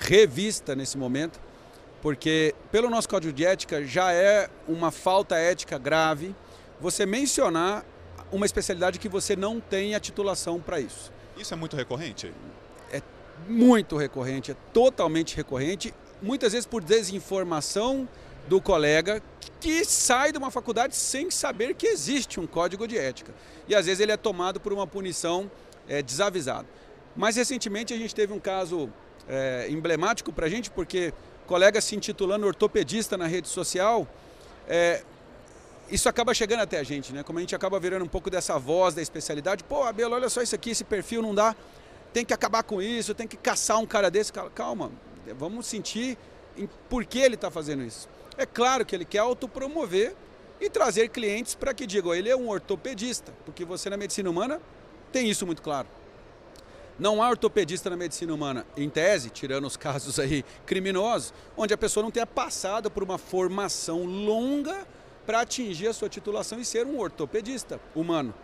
revista 0.00 0.74
nesse 0.74 0.98
momento, 0.98 1.40
porque 2.02 2.52
pelo 2.72 2.90
nosso 2.90 3.08
código 3.08 3.32
de 3.32 3.44
ética 3.44 3.84
já 3.84 4.12
é 4.12 4.50
uma 4.66 4.90
falta 4.90 5.36
ética 5.36 5.78
grave 5.78 6.34
você 6.80 7.06
mencionar 7.06 7.84
uma 8.32 8.46
especialidade 8.46 8.98
que 8.98 9.08
você 9.08 9.36
não 9.36 9.60
tem 9.60 9.94
a 9.94 10.00
titulação 10.00 10.58
para 10.58 10.80
isso. 10.80 11.12
Isso 11.36 11.52
é 11.52 11.56
muito 11.56 11.76
recorrente? 11.76 12.32
É 12.90 13.00
muito 13.48 13.96
recorrente, 13.96 14.50
é 14.50 14.56
totalmente 14.72 15.36
recorrente, 15.36 15.94
muitas 16.20 16.52
vezes 16.52 16.66
por 16.66 16.82
desinformação 16.82 18.08
do 18.48 18.60
colega 18.60 19.22
que 19.60 19.84
sai 19.84 20.32
de 20.32 20.38
uma 20.38 20.50
faculdade 20.50 20.96
sem 20.96 21.30
saber 21.30 21.74
que 21.74 21.86
existe 21.86 22.40
um 22.40 22.46
código 22.46 22.88
de 22.88 22.98
ética. 22.98 23.32
E 23.68 23.74
às 23.74 23.86
vezes 23.86 24.00
ele 24.00 24.10
é 24.10 24.16
tomado 24.16 24.58
por 24.58 24.72
uma 24.72 24.86
punição 24.86 25.50
é, 25.88 26.02
desavisado. 26.02 26.66
Mais 27.14 27.36
recentemente 27.36 27.94
a 27.94 27.96
gente 27.96 28.14
teve 28.14 28.32
um 28.32 28.40
caso 28.40 28.90
é, 29.28 29.66
emblemático 29.70 30.32
para 30.32 30.46
a 30.46 30.48
gente, 30.48 30.70
porque 30.70 31.12
colega 31.46 31.80
se 31.80 31.94
intitulando 31.94 32.46
ortopedista 32.46 33.16
na 33.16 33.26
rede 33.26 33.46
social, 33.46 34.08
é, 34.66 35.02
isso 35.92 36.08
acaba 36.08 36.32
chegando 36.32 36.60
até 36.60 36.78
a 36.78 36.82
gente, 36.82 37.12
né? 37.12 37.22
Como 37.22 37.38
a 37.38 37.42
gente 37.42 37.54
acaba 37.54 37.78
virando 37.78 38.02
um 38.02 38.08
pouco 38.08 38.30
dessa 38.30 38.58
voz 38.58 38.94
da 38.94 39.02
especialidade, 39.02 39.62
pô, 39.62 39.82
Abel, 39.82 40.10
olha 40.10 40.30
só 40.30 40.40
isso 40.40 40.54
aqui, 40.54 40.70
esse 40.70 40.84
perfil 40.84 41.20
não 41.20 41.34
dá, 41.34 41.54
tem 42.14 42.24
que 42.24 42.32
acabar 42.32 42.62
com 42.62 42.80
isso, 42.80 43.14
tem 43.14 43.28
que 43.28 43.36
caçar 43.36 43.78
um 43.78 43.84
cara 43.84 44.10
desse. 44.10 44.32
Calma, 44.54 44.90
vamos 45.36 45.66
sentir 45.66 46.16
por 46.88 47.04
que 47.04 47.18
ele 47.18 47.34
está 47.34 47.50
fazendo 47.50 47.82
isso. 47.84 48.08
É 48.38 48.46
claro 48.46 48.86
que 48.86 48.96
ele 48.96 49.04
quer 49.04 49.18
autopromover 49.18 50.16
e 50.58 50.70
trazer 50.70 51.10
clientes 51.10 51.54
para 51.54 51.74
que 51.74 51.86
digam, 51.86 52.14
ele 52.14 52.30
é 52.30 52.36
um 52.36 52.48
ortopedista, 52.48 53.30
porque 53.44 53.62
você 53.62 53.90
na 53.90 53.98
medicina 53.98 54.30
humana 54.30 54.62
tem 55.12 55.28
isso 55.28 55.44
muito 55.44 55.60
claro. 55.60 55.88
Não 56.98 57.22
há 57.22 57.28
ortopedista 57.28 57.90
na 57.90 57.96
medicina 57.96 58.32
humana, 58.32 58.66
em 58.76 58.88
tese, 58.88 59.28
tirando 59.28 59.66
os 59.66 59.76
casos 59.76 60.18
aí 60.18 60.42
criminosos, 60.64 61.34
onde 61.54 61.74
a 61.74 61.76
pessoa 61.78 62.02
não 62.02 62.10
tenha 62.10 62.26
passado 62.26 62.90
por 62.90 63.02
uma 63.02 63.18
formação 63.18 64.04
longa 64.04 64.86
para 65.26 65.40
atingir 65.40 65.88
a 65.88 65.92
sua 65.92 66.08
titulação 66.08 66.58
e 66.58 66.64
ser 66.64 66.86
um 66.86 66.98
ortopedista 66.98 67.80
humano. 67.94 68.34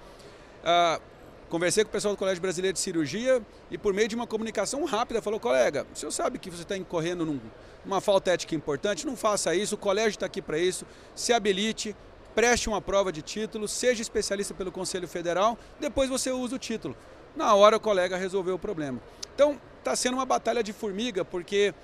Ah, 0.65 1.01
conversei 1.49 1.85
com 1.85 1.89
o 1.89 1.93
pessoal 1.93 2.15
do 2.15 2.19
Colégio 2.19 2.41
Brasileiro 2.41 2.75
de 2.75 2.81
Cirurgia 2.81 3.43
e 3.71 3.79
por 3.79 3.95
meio 3.95 4.09
de 4.09 4.15
uma 4.15 4.27
comunicação 4.27 4.85
rápida 4.85 5.23
falou, 5.23 5.41
colega, 5.41 5.87
o 5.93 5.97
senhor 5.97 6.13
sabe 6.13 6.39
que 6.39 6.51
você 6.51 6.63
está 6.63 6.77
incorrendo 6.77 7.25
num, 7.25 7.41
numa 7.85 8.01
falta 8.01 8.31
ética 8.31 8.55
importante, 8.55 9.07
não 9.07 9.17
faça 9.17 9.55
isso, 9.55 9.75
o 9.75 9.79
colégio 9.79 10.11
está 10.11 10.27
aqui 10.27 10.43
para 10.43 10.59
isso, 10.59 10.85
se 11.15 11.33
habilite, 11.33 11.97
preste 12.35 12.69
uma 12.69 12.81
prova 12.81 13.11
de 13.11 13.23
título, 13.23 13.67
seja 13.67 14.03
especialista 14.03 14.55
pelo 14.55 14.71
Conselho 14.71 15.09
Federal, 15.09 15.59
depois 15.81 16.09
você 16.09 16.31
usa 16.31 16.57
o 16.57 16.59
título. 16.59 16.97
Na 17.35 17.55
hora 17.55 17.77
o 17.77 17.81
colega 17.81 18.17
resolveu 18.17 18.57
o 18.57 18.59
problema. 18.59 19.01
Então 19.35 19.61
está 19.79 19.97
sendo 19.97 20.15
uma 20.15 20.27
batalha 20.27 20.63
de 20.63 20.73
formiga, 20.73 21.25
porque 21.25 21.75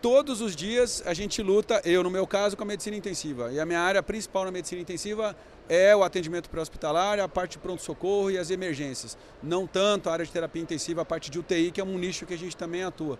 todos 0.00 0.40
os 0.40 0.54
dias 0.54 1.02
a 1.06 1.14
gente 1.14 1.42
luta, 1.42 1.80
eu 1.84 2.02
no 2.02 2.10
meu 2.10 2.26
caso, 2.26 2.56
com 2.56 2.62
a 2.62 2.66
medicina 2.66 2.96
intensiva. 2.96 3.52
E 3.52 3.60
a 3.60 3.66
minha 3.66 3.80
área 3.80 4.02
principal 4.02 4.44
na 4.44 4.50
medicina 4.50 4.80
intensiva 4.80 5.36
é 5.68 5.94
o 5.94 6.02
atendimento 6.02 6.48
pré-hospitalar, 6.48 7.18
a 7.20 7.28
parte 7.28 7.52
de 7.52 7.58
pronto-socorro 7.58 8.30
e 8.30 8.38
as 8.38 8.50
emergências. 8.50 9.16
Não 9.42 9.66
tanto 9.66 10.08
a 10.08 10.12
área 10.12 10.24
de 10.24 10.32
terapia 10.32 10.62
intensiva, 10.62 11.02
a 11.02 11.04
parte 11.04 11.30
de 11.30 11.38
UTI, 11.38 11.70
que 11.70 11.80
é 11.80 11.84
um 11.84 11.98
nicho 11.98 12.26
que 12.26 12.34
a 12.34 12.38
gente 12.38 12.56
também 12.56 12.82
atua. 12.82 13.18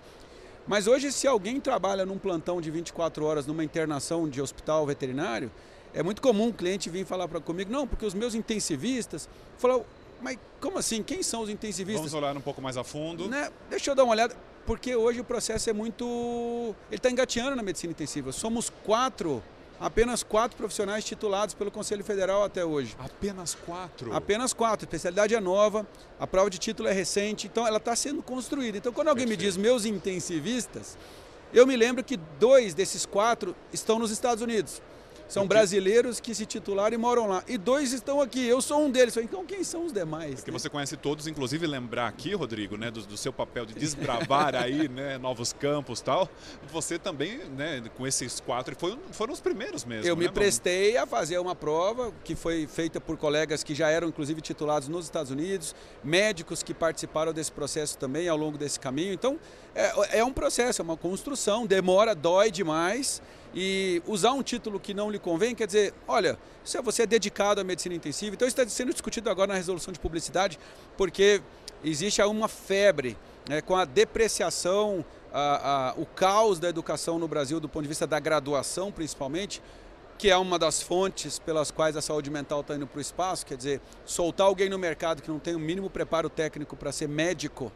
Mas 0.66 0.86
hoje, 0.86 1.10
se 1.12 1.26
alguém 1.26 1.60
trabalha 1.60 2.04
num 2.04 2.18
plantão 2.18 2.60
de 2.60 2.70
24 2.70 3.24
horas, 3.24 3.46
numa 3.46 3.64
internação 3.64 4.28
de 4.28 4.40
hospital 4.40 4.86
veterinário, 4.86 5.50
é 5.94 6.02
muito 6.02 6.20
comum 6.20 6.48
um 6.48 6.52
cliente 6.52 6.90
vir 6.90 7.06
falar 7.06 7.26
para 7.26 7.40
comigo, 7.40 7.72
não, 7.72 7.86
porque 7.86 8.04
os 8.04 8.12
meus 8.12 8.34
intensivistas, 8.34 9.28
falam, 9.56 9.84
mas 10.20 10.38
como 10.60 10.78
assim? 10.78 11.02
Quem 11.02 11.22
são 11.22 11.42
os 11.42 11.48
intensivistas? 11.48 12.10
Vamos 12.10 12.14
olhar 12.14 12.36
um 12.36 12.40
pouco 12.40 12.60
mais 12.60 12.76
a 12.76 12.84
fundo. 12.84 13.28
Né? 13.28 13.50
Deixa 13.70 13.90
eu 13.90 13.94
dar 13.94 14.04
uma 14.04 14.12
olhada, 14.12 14.36
porque 14.68 14.94
hoje 14.94 15.18
o 15.18 15.24
processo 15.24 15.70
é 15.70 15.72
muito. 15.72 16.04
Ele 16.90 16.98
está 16.98 17.10
engateando 17.10 17.56
na 17.56 17.62
medicina 17.62 17.90
intensiva. 17.90 18.32
Somos 18.32 18.70
quatro, 18.84 19.42
apenas 19.80 20.22
quatro 20.22 20.58
profissionais 20.58 21.06
titulados 21.06 21.54
pelo 21.54 21.70
Conselho 21.70 22.04
Federal 22.04 22.44
até 22.44 22.62
hoje. 22.62 22.94
Apenas 22.98 23.54
quatro? 23.54 24.14
Apenas 24.14 24.52
quatro. 24.52 24.84
A 24.84 24.86
especialidade 24.86 25.34
é 25.34 25.40
nova, 25.40 25.86
a 26.20 26.26
prova 26.26 26.50
de 26.50 26.58
título 26.58 26.86
é 26.86 26.92
recente, 26.92 27.46
então 27.46 27.66
ela 27.66 27.78
está 27.78 27.96
sendo 27.96 28.22
construída. 28.22 28.76
Então, 28.76 28.92
quando 28.92 29.08
alguém 29.08 29.26
Perfeito. 29.26 29.40
me 29.40 29.52
diz 29.52 29.56
meus 29.56 29.86
intensivistas, 29.86 30.98
eu 31.50 31.66
me 31.66 31.74
lembro 31.74 32.04
que 32.04 32.18
dois 32.38 32.74
desses 32.74 33.06
quatro 33.06 33.56
estão 33.72 33.98
nos 33.98 34.10
Estados 34.10 34.42
Unidos. 34.42 34.82
São 35.28 35.46
brasileiros 35.46 36.20
que 36.20 36.34
se 36.34 36.46
titularam 36.46 36.94
e 36.94 36.98
moram 36.98 37.26
lá. 37.26 37.44
E 37.46 37.58
dois 37.58 37.92
estão 37.92 38.20
aqui, 38.20 38.44
eu 38.46 38.62
sou 38.62 38.84
um 38.84 38.90
deles. 38.90 39.16
Então 39.18 39.44
quem 39.44 39.62
são 39.62 39.84
os 39.84 39.92
demais? 39.92 40.36
Porque 40.36 40.50
né? 40.50 40.58
você 40.58 40.70
conhece 40.70 40.96
todos, 40.96 41.26
inclusive 41.26 41.66
lembrar 41.66 42.08
aqui, 42.08 42.34
Rodrigo, 42.34 42.76
né, 42.76 42.90
do, 42.90 43.02
do 43.02 43.16
seu 43.16 43.32
papel 43.32 43.66
de 43.66 43.74
desbravar 43.74 44.54
aí, 44.56 44.88
né, 44.88 45.18
novos 45.18 45.52
campos 45.52 46.00
tal. 46.00 46.28
Você 46.72 46.98
também, 46.98 47.38
né, 47.56 47.82
com 47.96 48.06
esses 48.06 48.40
quatro, 48.40 48.74
foi, 48.78 48.98
foram 49.12 49.34
os 49.34 49.40
primeiros 49.40 49.84
mesmo. 49.84 50.06
Eu 50.06 50.16
né, 50.16 50.22
me 50.22 50.32
prestei 50.32 50.96
a 50.96 51.06
fazer 51.06 51.38
uma 51.38 51.54
prova 51.54 52.10
que 52.24 52.34
foi 52.34 52.66
feita 52.66 52.98
por 53.00 53.18
colegas 53.18 53.62
que 53.62 53.74
já 53.74 53.90
eram 53.90 54.08
inclusive 54.08 54.40
titulados 54.40 54.88
nos 54.88 55.04
Estados 55.04 55.30
Unidos, 55.30 55.74
médicos 56.02 56.62
que 56.62 56.72
participaram 56.72 57.32
desse 57.34 57.52
processo 57.52 57.98
também 57.98 58.28
ao 58.28 58.36
longo 58.36 58.56
desse 58.56 58.80
caminho. 58.80 59.12
Então 59.12 59.38
é, 59.74 60.18
é 60.18 60.24
um 60.24 60.32
processo, 60.32 60.80
é 60.80 60.84
uma 60.84 60.96
construção, 60.96 61.66
demora, 61.66 62.14
dói 62.14 62.50
demais. 62.50 63.20
E 63.54 64.02
usar 64.06 64.32
um 64.32 64.42
título 64.42 64.78
que 64.78 64.92
não 64.92 65.10
lhe 65.10 65.18
convém 65.18 65.54
quer 65.54 65.66
dizer, 65.66 65.94
olha, 66.06 66.38
se 66.64 66.80
você 66.82 67.02
é 67.02 67.06
dedicado 67.06 67.60
à 67.60 67.64
medicina 67.64 67.94
intensiva, 67.94 68.34
então 68.34 68.46
isso 68.46 68.60
está 68.60 68.68
sendo 68.68 68.92
discutido 68.92 69.30
agora 69.30 69.48
na 69.48 69.54
resolução 69.54 69.92
de 69.92 69.98
publicidade, 69.98 70.58
porque 70.96 71.40
existe 71.82 72.20
uma 72.22 72.48
febre 72.48 73.16
né, 73.48 73.60
com 73.62 73.74
a 73.74 73.84
depreciação, 73.84 75.04
a, 75.32 75.90
a, 75.90 75.94
o 75.96 76.04
caos 76.04 76.58
da 76.58 76.68
educação 76.68 77.18
no 77.18 77.26
Brasil 77.26 77.58
do 77.58 77.68
ponto 77.68 77.82
de 77.82 77.88
vista 77.88 78.06
da 78.06 78.20
graduação, 78.20 78.92
principalmente, 78.92 79.62
que 80.18 80.28
é 80.28 80.36
uma 80.36 80.58
das 80.58 80.82
fontes 80.82 81.38
pelas 81.38 81.70
quais 81.70 81.96
a 81.96 82.02
saúde 82.02 82.28
mental 82.28 82.60
está 82.60 82.74
indo 82.74 82.86
para 82.86 82.98
o 82.98 83.00
espaço, 83.00 83.46
quer 83.46 83.56
dizer, 83.56 83.80
soltar 84.04 84.48
alguém 84.48 84.68
no 84.68 84.78
mercado 84.78 85.22
que 85.22 85.30
não 85.30 85.38
tem 85.38 85.54
o 85.54 85.60
mínimo 85.60 85.88
preparo 85.88 86.28
técnico 86.28 86.76
para 86.76 86.90
ser 86.90 87.08
médico, 87.08 87.72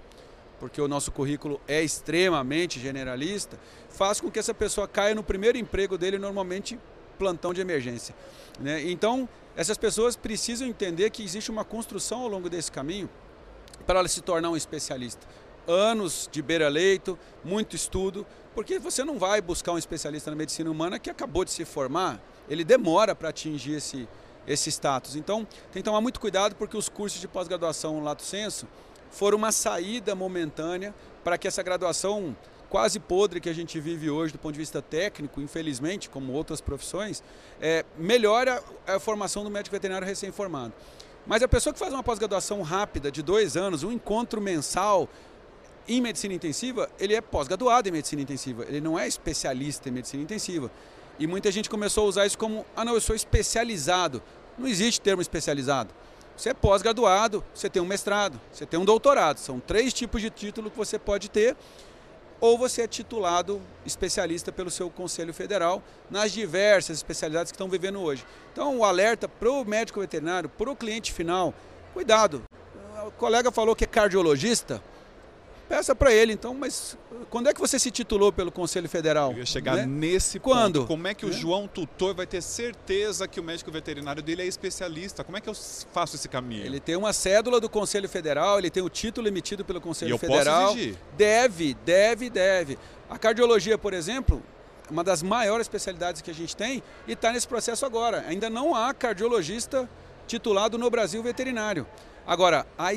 porque 0.62 0.80
o 0.80 0.86
nosso 0.86 1.10
currículo 1.10 1.60
é 1.66 1.82
extremamente 1.82 2.78
generalista, 2.78 3.58
faz 3.90 4.20
com 4.20 4.30
que 4.30 4.38
essa 4.38 4.54
pessoa 4.54 4.86
caia 4.86 5.12
no 5.12 5.20
primeiro 5.24 5.58
emprego 5.58 5.98
dele, 5.98 6.18
normalmente 6.18 6.78
plantão 7.18 7.52
de 7.52 7.60
emergência. 7.60 8.14
Né? 8.60 8.88
Então, 8.88 9.28
essas 9.56 9.76
pessoas 9.76 10.14
precisam 10.14 10.68
entender 10.68 11.10
que 11.10 11.24
existe 11.24 11.50
uma 11.50 11.64
construção 11.64 12.20
ao 12.20 12.28
longo 12.28 12.48
desse 12.48 12.70
caminho 12.70 13.10
para 13.88 13.98
ela 13.98 14.06
se 14.06 14.20
tornar 14.20 14.50
um 14.50 14.56
especialista. 14.56 15.26
Anos 15.66 16.28
de 16.30 16.40
beira-leito, 16.40 17.18
muito 17.42 17.74
estudo, 17.74 18.24
porque 18.54 18.78
você 18.78 19.02
não 19.02 19.18
vai 19.18 19.40
buscar 19.40 19.72
um 19.72 19.78
especialista 19.78 20.30
na 20.30 20.36
medicina 20.36 20.70
humana 20.70 20.96
que 20.96 21.10
acabou 21.10 21.44
de 21.44 21.50
se 21.50 21.64
formar, 21.64 22.22
ele 22.48 22.62
demora 22.62 23.16
para 23.16 23.30
atingir 23.30 23.78
esse, 23.78 24.08
esse 24.46 24.70
status. 24.70 25.16
Então, 25.16 25.44
tem 25.72 25.82
que 25.82 25.82
tomar 25.82 26.00
muito 26.00 26.20
cuidado 26.20 26.54
porque 26.54 26.76
os 26.76 26.88
cursos 26.88 27.20
de 27.20 27.26
pós-graduação 27.26 28.00
lato 28.00 28.22
senso 28.22 28.68
foram 29.12 29.38
uma 29.38 29.52
saída 29.52 30.14
momentânea 30.14 30.92
para 31.22 31.38
que 31.38 31.46
essa 31.46 31.62
graduação 31.62 32.36
quase 32.68 32.98
podre 32.98 33.38
que 33.38 33.50
a 33.50 33.52
gente 33.52 33.78
vive 33.78 34.08
hoje 34.08 34.32
do 34.32 34.38
ponto 34.38 34.54
de 34.54 34.58
vista 34.58 34.80
técnico, 34.80 35.40
infelizmente, 35.42 36.08
como 36.08 36.32
outras 36.32 36.60
profissões, 36.60 37.22
é, 37.60 37.84
melhora 37.98 38.64
a 38.86 38.98
formação 38.98 39.44
do 39.44 39.50
médico 39.50 39.76
veterinário 39.76 40.08
recém-formado. 40.08 40.72
Mas 41.26 41.42
a 41.42 41.48
pessoa 41.48 41.72
que 41.72 41.78
faz 41.78 41.92
uma 41.92 42.02
pós-graduação 42.02 42.62
rápida 42.62 43.12
de 43.12 43.22
dois 43.22 43.56
anos, 43.58 43.82
um 43.84 43.92
encontro 43.92 44.40
mensal 44.40 45.06
em 45.86 46.00
medicina 46.00 46.32
intensiva, 46.32 46.88
ele 46.98 47.14
é 47.14 47.20
pós-graduado 47.20 47.88
em 47.88 47.92
medicina 47.92 48.22
intensiva, 48.22 48.64
ele 48.66 48.80
não 48.80 48.98
é 48.98 49.06
especialista 49.06 49.90
em 49.90 49.92
medicina 49.92 50.22
intensiva. 50.22 50.70
E 51.18 51.26
muita 51.26 51.52
gente 51.52 51.68
começou 51.68 52.06
a 52.06 52.08
usar 52.08 52.26
isso 52.26 52.38
como, 52.38 52.64
ah 52.74 52.84
não, 52.86 52.94
eu 52.94 53.00
sou 53.02 53.14
especializado. 53.14 54.22
Não 54.56 54.66
existe 54.66 55.00
termo 55.00 55.20
especializado. 55.20 55.94
Você 56.36 56.50
é 56.50 56.54
pós-graduado, 56.54 57.44
você 57.54 57.68
tem 57.68 57.80
um 57.80 57.86
mestrado, 57.86 58.40
você 58.52 58.66
tem 58.66 58.78
um 58.78 58.84
doutorado. 58.84 59.38
São 59.38 59.60
três 59.60 59.92
tipos 59.92 60.20
de 60.20 60.30
título 60.30 60.70
que 60.70 60.76
você 60.76 60.98
pode 60.98 61.30
ter. 61.30 61.56
Ou 62.40 62.58
você 62.58 62.82
é 62.82 62.88
titulado 62.88 63.62
especialista 63.86 64.50
pelo 64.50 64.68
seu 64.68 64.90
Conselho 64.90 65.32
Federal 65.32 65.80
nas 66.10 66.32
diversas 66.32 66.96
especialidades 66.96 67.52
que 67.52 67.54
estão 67.54 67.68
vivendo 67.68 68.00
hoje. 68.00 68.26
Então, 68.52 68.78
o 68.78 68.84
alerta 68.84 69.28
para 69.28 69.48
o 69.48 69.64
médico 69.64 70.00
veterinário, 70.00 70.48
para 70.48 70.68
o 70.68 70.74
cliente 70.74 71.12
final, 71.12 71.54
cuidado. 71.94 72.42
O 73.06 73.12
colega 73.12 73.52
falou 73.52 73.76
que 73.76 73.84
é 73.84 73.86
cardiologista, 73.86 74.82
Peça 75.72 75.94
para 75.94 76.12
ele, 76.12 76.34
então, 76.34 76.52
mas 76.52 76.98
quando 77.30 77.48
é 77.48 77.54
que 77.54 77.58
você 77.58 77.78
se 77.78 77.90
titulou 77.90 78.30
pelo 78.30 78.52
Conselho 78.52 78.86
Federal? 78.90 79.32
Eu 79.32 79.38
ia 79.38 79.46
chegar 79.46 79.74
né? 79.74 79.86
nesse 79.86 80.38
quando? 80.38 80.80
ponto. 80.80 80.86
Como 80.86 81.08
é 81.08 81.14
que 81.14 81.24
o 81.24 81.30
é. 81.30 81.32
João 81.32 81.66
Tutor 81.66 82.14
vai 82.14 82.26
ter 82.26 82.42
certeza 82.42 83.26
que 83.26 83.40
o 83.40 83.42
médico 83.42 83.72
veterinário 83.72 84.22
dele 84.22 84.42
é 84.42 84.46
especialista? 84.46 85.24
Como 85.24 85.38
é 85.38 85.40
que 85.40 85.48
eu 85.48 85.54
faço 85.90 86.14
esse 86.14 86.28
caminho? 86.28 86.66
Ele 86.66 86.78
tem 86.78 86.94
uma 86.94 87.14
cédula 87.14 87.58
do 87.58 87.70
Conselho 87.70 88.06
Federal, 88.06 88.58
ele 88.58 88.68
tem 88.68 88.82
o 88.82 88.90
título 88.90 89.26
emitido 89.26 89.64
pelo 89.64 89.80
Conselho 89.80 90.10
e 90.10 90.12
eu 90.12 90.18
Federal. 90.18 90.66
Posso 90.66 90.78
exigir? 90.78 90.98
Deve, 91.16 91.72
deve, 91.86 92.28
deve. 92.28 92.78
A 93.08 93.16
cardiologia, 93.16 93.78
por 93.78 93.94
exemplo, 93.94 94.42
é 94.86 94.92
uma 94.92 95.02
das 95.02 95.22
maiores 95.22 95.64
especialidades 95.64 96.20
que 96.20 96.30
a 96.30 96.34
gente 96.34 96.54
tem 96.54 96.82
e 97.08 97.12
está 97.12 97.32
nesse 97.32 97.48
processo 97.48 97.86
agora. 97.86 98.26
Ainda 98.28 98.50
não 98.50 98.74
há 98.74 98.92
cardiologista 98.92 99.88
titulado 100.26 100.76
no 100.76 100.90
Brasil 100.90 101.22
veterinário. 101.22 101.86
Agora, 102.26 102.66
a 102.76 102.92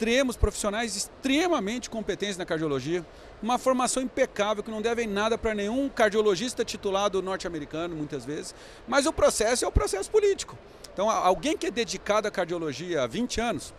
extremos, 0.00 0.34
profissionais 0.34 0.96
extremamente 0.96 1.90
competentes 1.90 2.38
na 2.38 2.46
cardiologia, 2.46 3.04
uma 3.42 3.58
formação 3.58 4.02
impecável 4.02 4.62
que 4.64 4.70
não 4.70 4.80
devem 4.80 5.06
nada 5.06 5.36
para 5.36 5.54
nenhum 5.54 5.90
cardiologista 5.90 6.64
titulado 6.64 7.20
norte-americano, 7.20 7.94
muitas 7.94 8.24
vezes, 8.24 8.54
mas 8.88 9.04
o 9.04 9.12
processo 9.12 9.62
é 9.62 9.68
o 9.68 9.72
processo 9.72 10.10
político. 10.10 10.56
Então, 10.90 11.10
alguém 11.10 11.54
que 11.54 11.66
é 11.66 11.70
dedicado 11.70 12.26
à 12.26 12.30
cardiologia 12.30 13.02
há 13.02 13.06
20 13.06 13.42
anos 13.42 13.74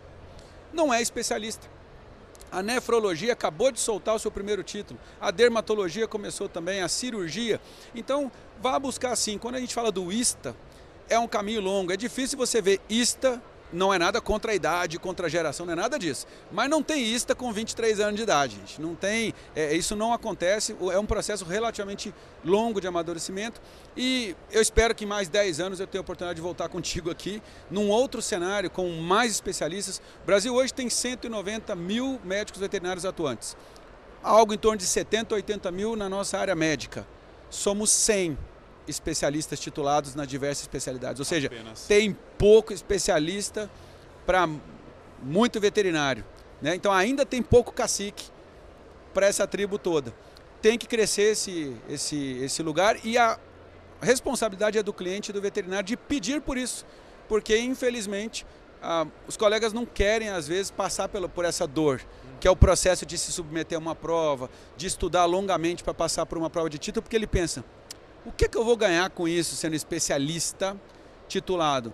não 0.72 0.94
é 0.94 1.01
especialista. 1.01 1.68
A 2.51 2.62
nefrologia 2.62 3.34
acabou 3.34 3.72
de 3.72 3.80
soltar 3.80 4.13
o 4.13 4.20
seu 4.20 4.30
primeiro 4.30 4.62
título. 4.62 5.00
A 5.20 5.32
dermatologia 5.32 6.08
começou 6.08 6.48
também, 6.48 6.82
a 6.82 6.88
cirurgia. 6.88 7.60
Então, 7.96 8.32
vá 8.62 8.78
buscar 8.78 9.12
assim. 9.12 9.40
Quando 9.40 9.56
a 9.56 9.60
gente 9.60 9.74
fala 9.74 9.92
do 9.92 10.12
ISTA, 10.12 10.56
é 11.10 11.18
um 11.18 11.28
caminho 11.28 11.62
longo. 11.62 11.92
É 11.92 11.98
difícil 11.98 12.38
você 12.38 12.62
ver 12.62 12.80
ISTA 12.88 13.42
não 13.72 13.94
é 13.94 13.98
nada 13.98 14.20
contra 14.20 14.51
a 14.51 14.56
idade, 14.56 15.00
contra 15.00 15.28
a 15.28 15.30
geração, 15.30 15.66
não 15.66 15.74
é 15.74 15.75
nada 15.75 15.98
disso. 15.98 16.28
Mas 16.51 16.70
não 16.70 16.84
tem 16.84 17.04
ISTA 17.04 17.34
com 17.36 17.51
23 17.51 18.00
anos 18.00 18.16
de 18.16 18.24
idade, 18.24 18.56
gente. 18.56 18.82
Não 18.82 18.96
tem, 18.96 19.34
é, 19.56 19.75
isso 19.75 19.96
não 19.96 20.13
acontece, 20.13 20.75
é 20.92 21.00
um 21.00 21.06
processo 21.06 21.46
relativamente 21.46 22.13
longo 22.44 22.82
de 22.82 22.88
amadurecimento 22.88 23.62
e 23.96 24.36
eu 24.51 24.62
espero 24.62 24.96
que 24.96 25.04
em 25.04 25.08
mais 25.08 25.30
10 25.30 25.60
anos 25.60 25.80
eu 25.80 25.88
tenha 25.88 26.00
a 26.00 26.04
oportunidade 26.04 26.36
de 26.36 26.42
voltar 26.42 26.70
contigo 26.70 27.10
aqui, 27.10 27.42
num 27.70 27.90
outro 27.90 28.22
cenário, 28.22 28.70
com 28.70 28.90
mais 28.90 29.32
especialistas. 29.32 30.01
O 30.24 30.25
Brasil 30.25 30.54
hoje 30.54 30.74
tem 30.74 30.90
190 30.90 31.75
mil 31.75 32.20
médicos 32.24 32.62
veterinários 32.62 33.06
atuantes, 33.06 33.56
algo 34.24 34.54
em 34.54 34.58
torno 34.58 34.78
de 34.78 34.86
70, 34.86 35.36
80 35.36 35.72
mil 35.72 35.96
na 35.96 36.10
nossa 36.10 36.38
área 36.38 36.56
médica. 36.56 37.06
Somos 37.50 37.90
100 37.90 38.38
especialistas 38.95 39.60
titulados 39.60 40.15
nas 40.15 40.27
diversas 40.27 40.62
especialidades. 40.62 41.19
Ou 41.19 41.25
seja, 41.25 41.48
Apenas. 41.48 41.86
tem 41.88 42.17
pouco 42.38 42.74
especialista 42.74 43.69
para 44.25 44.48
muito 45.21 45.60
veterinário. 45.60 46.25
Né? 46.62 46.75
Então 46.75 46.91
ainda 46.91 47.25
tem 47.25 47.41
pouco 47.41 47.71
cacique 47.71 48.29
para 49.13 49.27
essa 49.27 49.48
tribo 49.48 49.77
toda. 49.77 50.13
Tem 50.62 50.77
que 50.77 50.88
crescer 50.88 51.31
esse, 51.31 51.75
esse, 51.89 52.38
esse 52.43 52.62
lugar 52.62 52.98
e 53.03 53.17
a 53.17 53.39
responsabilidade 54.01 54.77
é 54.77 54.83
do 54.83 54.93
cliente 54.93 55.29
e 55.29 55.33
do 55.33 55.41
veterinário 55.41 55.86
de 55.86 55.98
pedir 55.98 56.41
por 56.41 56.57
isso. 56.57 56.86
Porque, 57.27 57.57
infelizmente, 57.57 58.45
ah, 58.81 59.05
os 59.27 59.38
colegas 59.38 59.74
não 59.74 59.86
querem, 59.86 60.29
às 60.29 60.48
vezes, 60.48 60.71
passar 60.71 61.07
pela, 61.07 61.29
por 61.29 61.46
essa 61.46 61.68
dor, 61.68 62.01
que 62.39 62.48
é 62.48 62.51
o 62.51 62.55
processo 62.55 63.05
de 63.05 63.18
se 63.18 63.31
submeter 63.31 63.77
a 63.77 63.79
uma 63.79 63.96
prova, 63.96 64.50
de 64.75 64.87
estudar 64.87 65.25
longamente 65.25 65.83
para 65.83 65.94
passar 65.94 66.25
por 66.25 66.37
uma 66.37 66.50
prova 66.50 66.70
de 66.70 66.77
título, 66.77 67.03
porque 67.03 67.16
ele 67.16 67.27
pensa, 67.27 67.63
o 68.25 68.31
que, 68.31 68.48
que 68.48 68.57
eu 68.57 68.64
vou 68.64 68.77
ganhar 68.77 69.10
com 69.10 69.27
isso, 69.27 69.55
sendo 69.55 69.75
especialista 69.75 70.77
titulado? 71.27 71.94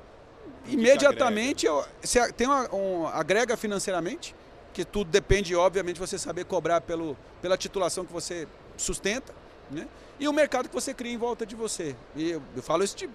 Imediatamente, 0.67 1.65
eu, 1.65 1.85
você 2.01 2.31
tem 2.33 2.47
uma, 2.47 2.73
um, 2.75 3.07
agrega 3.07 3.55
financeiramente, 3.55 4.35
que 4.73 4.83
tudo 4.83 5.09
depende, 5.09 5.55
obviamente, 5.55 5.95
de 5.95 6.01
você 6.01 6.17
saber 6.17 6.45
cobrar 6.45 6.81
pelo, 6.81 7.17
pela 7.41 7.57
titulação 7.57 8.05
que 8.05 8.11
você 8.11 8.47
sustenta, 8.75 9.33
né? 9.71 9.87
e 10.19 10.27
o 10.27 10.33
mercado 10.33 10.67
que 10.67 10.75
você 10.75 10.93
cria 10.93 11.13
em 11.13 11.17
volta 11.17 11.45
de 11.45 11.55
você. 11.55 11.95
E 12.15 12.31
eu, 12.31 12.41
eu 12.55 12.61
falo 12.61 12.83
isso 12.83 12.97
de, 12.97 13.09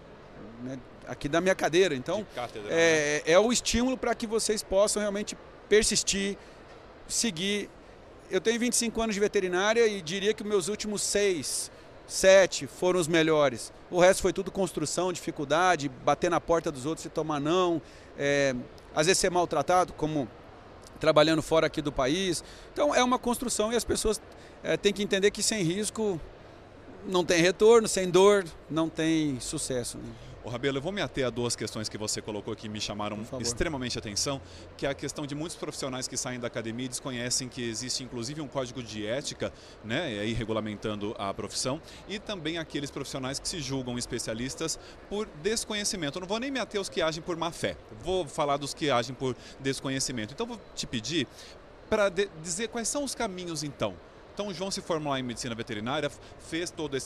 né, 0.63 0.79
aqui 1.07 1.29
da 1.29 1.41
minha 1.41 1.55
cadeira, 1.55 1.95
então 1.95 2.27
é, 2.69 3.23
né? 3.27 3.33
é 3.33 3.39
o 3.39 3.53
estímulo 3.53 3.97
para 3.99 4.15
que 4.15 4.27
vocês 4.27 4.63
possam 4.63 5.01
realmente 5.01 5.37
persistir, 5.69 6.39
seguir. 7.07 7.69
Eu 8.31 8.41
tenho 8.41 8.59
25 8.59 9.03
anos 9.03 9.15
de 9.15 9.21
veterinária 9.21 9.87
e 9.87 10.01
diria 10.01 10.33
que 10.33 10.43
meus 10.43 10.69
últimos 10.69 11.03
seis 11.03 11.71
sete 12.13 12.67
foram 12.67 13.01
os 13.01 13.09
melhores. 13.09 13.73
O 13.91 14.01
resto 14.01 14.23
foi 14.23 14.33
tudo 14.33 14.51
construção, 14.51 15.13
dificuldade, 15.13 15.89
bater 15.89 16.31
na 16.31 16.41
porta 16.41 16.71
dos 16.71 16.87
outros 16.87 17.05
e 17.07 17.09
tomar 17.09 17.41
não, 17.41 17.81
é, 18.19 18.55
às 18.95 19.07
vezes 19.07 19.19
ser 19.19 19.31
maltratado, 19.31 19.93
como 19.93 20.29
trabalhando 21.01 21.43
fora 21.43 21.67
aqui 21.67 21.83
do 21.83 21.91
país. 21.91 22.45
Então 22.73 22.95
é 22.95 23.03
uma 23.03 23.19
construção 23.19 23.73
e 23.73 23.77
as 23.77 23.85
pessoas 23.85 24.21
é, 24.63 24.77
têm 24.77 24.93
que 24.93 25.03
entender 25.03 25.31
que 25.31 25.43
sem 25.43 25.63
risco 25.63 26.21
não 27.07 27.25
tem 27.25 27.43
retorno, 27.43 27.89
sem 27.89 28.09
dor 28.09 28.45
não 28.71 28.89
tem 28.89 29.41
sucesso. 29.41 29.99
Né? 29.99 30.32
O 30.45 30.49
Rabelo, 30.49 30.79
eu 30.79 30.83
vou 30.83 30.91
me 30.91 31.01
ater 31.01 31.25
a 31.25 31.31
duas 31.31 31.55
questões 31.55 31.89
que 31.89 31.97
você 31.97 32.21
colocou 32.21 32.57
que 32.57 32.69
me 32.69 32.81
chamaram 32.81 33.21
extremamente 33.39 33.97
atenção, 33.97 34.41
que 34.77 34.85
é 34.85 34.91
a 34.91 34.95
questão 34.95 35.25
de 35.25 35.37
muitos 35.37 35.57
profissionais 35.57 36.09
que 36.09 36.17
saem 36.17 36.41
da 36.41 36.49
academia 36.49 36.87
e 36.87 36.89
desconhecem 36.89 37.49
que 37.49 37.63
existe 37.63 38.03
inclusive 38.03 38.41
um 38.41 38.49
código 38.49 38.83
de 38.83 39.07
ética, 39.07 39.53
né, 39.85 40.19
aí 40.19 40.33
regulamentando 40.33 41.15
a 41.17 41.33
profissão, 41.33 41.81
e 42.09 42.19
também 42.19 42.59
aqueles 42.59 42.91
profissionais 42.91 43.39
que 43.39 43.49
se 43.49 43.61
julgam 43.61 43.97
especialistas 43.97 44.81
por 45.09 45.29
desconhecimento. 45.43 46.19
Eu 46.19 46.23
não 46.23 46.29
vou 46.29 46.41
nem 46.41 46.51
me 46.51 46.59
ater 46.59 46.79
aos 46.79 46.89
que 46.89 47.01
agem 47.01 47.23
por 47.23 47.37
má 47.37 47.53
fé, 47.53 47.77
vou 48.03 48.27
falar 48.27 48.57
dos 48.57 48.75
que 48.75 48.91
agem 48.91 49.15
por 49.15 49.37
desconhecimento. 49.61 50.35
Então 50.35 50.47
vou 50.47 50.61
te 50.75 50.89
pedir 50.89 51.29
para 51.89 52.09
dizer 52.09 52.67
quais 52.69 52.89
são 52.89 53.05
os 53.05 53.15
caminhos 53.15 53.63
então 53.63 53.95
então 54.33 54.49
o 54.49 54.55
João 54.55 54.71
se 54.71 54.81
formou 54.81 55.17
em 55.17 55.23
medicina 55.23 55.55
veterinária, 55.55 56.11
fez 56.39 56.71
toda 56.71 56.97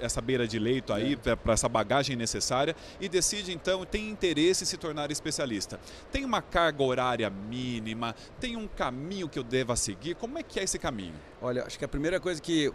essa 0.00 0.20
beira 0.20 0.46
de 0.46 0.58
leito 0.58 0.92
aí 0.92 1.18
é. 1.24 1.36
para 1.36 1.54
essa 1.54 1.68
bagagem 1.68 2.14
necessária 2.16 2.76
e 3.00 3.08
decide 3.08 3.52
então, 3.52 3.84
tem 3.84 4.10
interesse 4.10 4.64
em 4.64 4.66
se 4.66 4.76
tornar 4.76 5.10
especialista. 5.10 5.80
Tem 6.12 6.24
uma 6.24 6.42
carga 6.42 6.82
horária 6.82 7.30
mínima, 7.30 8.14
tem 8.38 8.56
um 8.56 8.68
caminho 8.68 9.28
que 9.28 9.38
eu 9.38 9.42
deva 9.42 9.76
seguir. 9.76 10.14
Como 10.14 10.38
é 10.38 10.42
que 10.42 10.60
é 10.60 10.64
esse 10.64 10.78
caminho? 10.78 11.14
Olha, 11.40 11.64
acho 11.64 11.78
que 11.78 11.84
a 11.84 11.88
primeira 11.88 12.20
coisa 12.20 12.40
que 12.40 12.72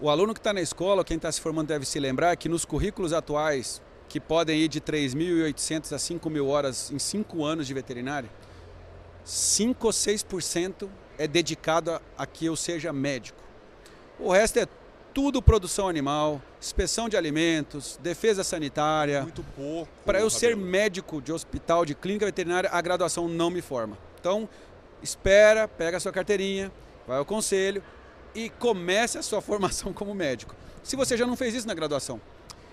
o 0.00 0.10
aluno 0.10 0.34
que 0.34 0.40
está 0.40 0.52
na 0.52 0.60
escola, 0.60 1.04
quem 1.04 1.16
está 1.16 1.30
se 1.30 1.40
formando 1.40 1.68
deve 1.68 1.84
se 1.84 1.98
lembrar 1.98 2.32
é 2.32 2.36
que 2.36 2.48
nos 2.48 2.64
currículos 2.64 3.12
atuais, 3.12 3.82
que 4.08 4.20
podem 4.20 4.60
ir 4.60 4.68
de 4.68 4.80
3.800 4.80 5.92
a 5.92 5.96
5.000 5.96 6.46
horas 6.46 6.90
em 6.90 6.98
5 6.98 7.44
anos 7.44 7.66
de 7.66 7.74
veterinária, 7.74 8.30
5 9.24 9.86
ou 9.86 9.92
6% 9.92 10.88
é 11.18 11.26
dedicado 11.26 11.92
a, 11.92 12.00
a 12.18 12.26
que 12.26 12.46
eu 12.46 12.56
seja 12.56 12.92
médico. 12.92 13.38
O 14.18 14.32
resto 14.32 14.58
é 14.58 14.66
tudo 15.16 15.40
produção 15.40 15.88
animal, 15.88 16.42
inspeção 16.60 17.08
de 17.08 17.16
alimentos, 17.16 17.98
defesa 18.02 18.44
sanitária. 18.44 19.22
Muito 19.22 19.42
pouco. 19.56 19.90
Para 20.04 20.20
eu 20.20 20.28
ser 20.28 20.54
médico 20.54 21.22
de 21.22 21.32
hospital, 21.32 21.86
de 21.86 21.94
clínica 21.94 22.26
veterinária, 22.26 22.68
a 22.70 22.80
graduação 22.82 23.26
não 23.26 23.48
me 23.48 23.62
forma. 23.62 23.96
Então, 24.20 24.46
espera, 25.02 25.66
pega 25.66 25.96
a 25.96 26.00
sua 26.00 26.12
carteirinha, 26.12 26.70
vai 27.06 27.16
ao 27.16 27.24
conselho 27.24 27.82
e 28.34 28.50
comece 28.50 29.16
a 29.16 29.22
sua 29.22 29.40
formação 29.42 29.92
como 29.92 30.14
médico. 30.14 30.54
Se 30.82 30.96
você 30.96 31.16
já 31.16 31.26
não 31.26 31.34
fez 31.34 31.54
isso 31.54 31.66
na 31.66 31.72
graduação. 31.74 32.20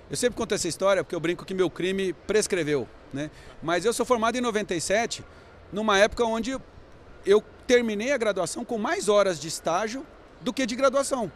Eu 0.09 0.17
sempre 0.17 0.37
conto 0.37 0.53
essa 0.53 0.67
história 0.67 1.01
porque 1.01 1.15
eu 1.15 1.19
brinco 1.21 1.45
que 1.45 1.53
meu 1.53 1.69
crime 1.69 2.11
prescreveu, 2.27 2.87
né? 3.13 3.31
Mas 3.61 3.85
eu 3.85 3.93
sou 3.93 4.05
formado 4.05 4.37
em 4.37 4.41
97, 4.41 5.23
numa 5.71 5.97
época 5.97 6.25
onde 6.25 6.57
eu 7.25 7.43
terminei 7.65 8.11
a 8.11 8.17
graduação 8.17 8.65
com 8.65 8.77
mais 8.77 9.07
horas 9.09 9.39
de 9.39 9.47
estágio 9.47 10.05
do 10.41 10.53
que 10.53 10.65
de 10.65 10.75
graduação. 10.75 11.31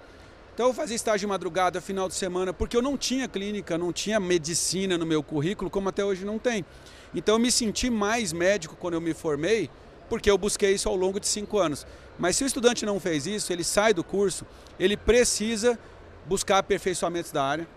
Então 0.53 0.67
eu 0.67 0.73
fazia 0.73 0.95
estágio 0.95 1.19
de 1.19 1.27
madrugada, 1.27 1.79
final 1.79 2.07
de 2.07 2.15
semana, 2.15 2.51
porque 2.51 2.75
eu 2.75 2.81
não 2.81 2.97
tinha 2.97 3.27
clínica, 3.27 3.77
não 3.77 3.93
tinha 3.93 4.19
medicina 4.19 4.97
no 4.97 5.05
meu 5.05 5.21
currículo, 5.21 5.69
como 5.69 5.89
até 5.89 6.03
hoje 6.03 6.25
não 6.25 6.39
tem. 6.39 6.65
Então 7.13 7.35
eu 7.35 7.39
me 7.39 7.51
senti 7.51 7.89
mais 7.89 8.33
médico 8.33 8.75
quando 8.75 8.95
eu 8.95 9.01
me 9.01 9.13
formei, 9.13 9.69
porque 10.09 10.29
eu 10.29 10.37
busquei 10.37 10.73
isso 10.73 10.89
ao 10.89 10.95
longo 10.95 11.19
de 11.19 11.27
cinco 11.27 11.59
anos. 11.59 11.85
Mas 12.17 12.35
se 12.35 12.43
o 12.43 12.47
estudante 12.47 12.85
não 12.85 12.99
fez 12.99 13.27
isso, 13.27 13.53
ele 13.53 13.63
sai 13.63 13.93
do 13.93 14.03
curso, 14.03 14.45
ele 14.79 14.97
precisa 14.97 15.77
buscar 16.25 16.57
aperfeiçoamentos 16.57 17.31
da 17.31 17.43
área. 17.43 17.67